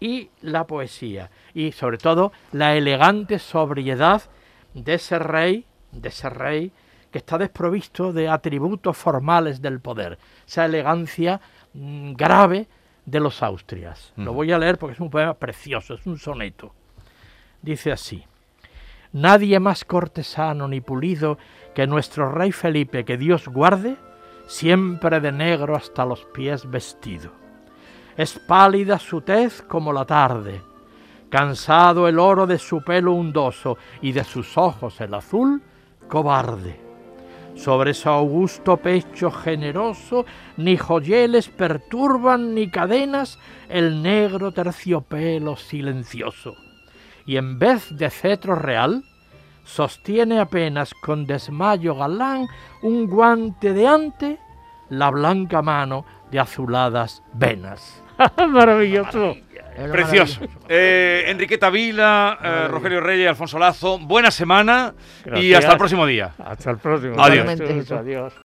y 0.00 0.30
la 0.40 0.66
poesía. 0.66 1.30
Y 1.52 1.72
sobre 1.72 1.98
todo 1.98 2.32
la 2.52 2.74
elegante 2.74 3.38
sobriedad 3.38 4.22
de 4.72 4.94
ese 4.94 5.18
rey, 5.18 5.66
de 5.92 6.08
ese 6.08 6.28
rey 6.30 6.72
que 7.12 7.18
está 7.18 7.38
desprovisto 7.38 8.12
de 8.12 8.28
atributos 8.28 8.96
formales 8.96 9.62
del 9.62 9.78
poder, 9.78 10.18
esa 10.46 10.64
elegancia 10.64 11.40
mm, 11.74 12.14
grave 12.14 12.66
de 13.04 13.20
los 13.20 13.42
Austrias. 13.42 14.12
Lo 14.16 14.32
voy 14.32 14.50
a 14.52 14.58
leer 14.58 14.78
porque 14.78 14.94
es 14.94 15.00
un 15.00 15.10
poema 15.10 15.34
precioso, 15.34 15.94
es 15.94 16.06
un 16.06 16.18
soneto. 16.18 16.74
Dice 17.62 17.92
así: 17.92 18.24
Nadie 19.14 19.60
más 19.60 19.84
cortesano 19.84 20.66
ni 20.66 20.80
pulido 20.80 21.38
que 21.72 21.86
nuestro 21.86 22.32
rey 22.32 22.50
Felipe, 22.50 23.04
que 23.04 23.16
Dios 23.16 23.46
guarde, 23.46 23.96
siempre 24.48 25.20
de 25.20 25.30
negro 25.30 25.76
hasta 25.76 26.04
los 26.04 26.24
pies 26.24 26.68
vestido. 26.68 27.30
Es 28.16 28.40
pálida 28.40 28.98
su 28.98 29.20
tez 29.20 29.62
como 29.62 29.92
la 29.92 30.04
tarde, 30.04 30.62
cansado 31.30 32.08
el 32.08 32.18
oro 32.18 32.44
de 32.44 32.58
su 32.58 32.82
pelo 32.82 33.12
undoso 33.12 33.78
y 34.02 34.10
de 34.10 34.24
sus 34.24 34.58
ojos 34.58 35.00
el 35.00 35.14
azul 35.14 35.62
cobarde. 36.08 36.80
Sobre 37.54 37.94
su 37.94 38.08
augusto 38.08 38.78
pecho 38.78 39.30
generoso 39.30 40.26
ni 40.56 40.76
joyeles 40.76 41.48
perturban 41.50 42.52
ni 42.52 42.68
cadenas 42.68 43.38
el 43.68 44.02
negro 44.02 44.50
terciopelo 44.50 45.54
silencioso. 45.54 46.56
Y 47.26 47.36
en 47.36 47.58
vez 47.58 47.88
de 47.96 48.10
cetro 48.10 48.54
real, 48.54 49.04
sostiene 49.64 50.40
apenas 50.40 50.92
con 50.94 51.26
desmayo 51.26 51.94
galán 51.94 52.46
un 52.82 53.06
guante 53.06 53.72
de 53.72 53.86
ante 53.86 54.38
la 54.90 55.10
blanca 55.10 55.62
mano 55.62 56.04
de 56.30 56.38
azuladas 56.38 57.22
venas. 57.32 58.02
Maravilloso. 58.48 59.36
Es 59.76 59.90
Precioso. 59.90 60.40
maravilloso. 60.40 60.66
Eh, 60.68 61.24
Enriqueta 61.26 61.68
Vila, 61.68 62.38
eh, 62.40 62.68
Rogelio 62.68 63.00
Reyes, 63.00 63.28
Alfonso 63.28 63.58
Lazo, 63.58 63.98
buena 63.98 64.30
semana 64.30 64.94
y 65.34 65.52
hasta 65.54 65.72
el 65.72 65.78
próximo 65.78 66.06
día. 66.06 66.32
Hasta 66.38 66.70
el 66.70 66.78
próximo. 66.78 67.14
Adiós. 67.18 67.90
Adiós. 67.90 68.34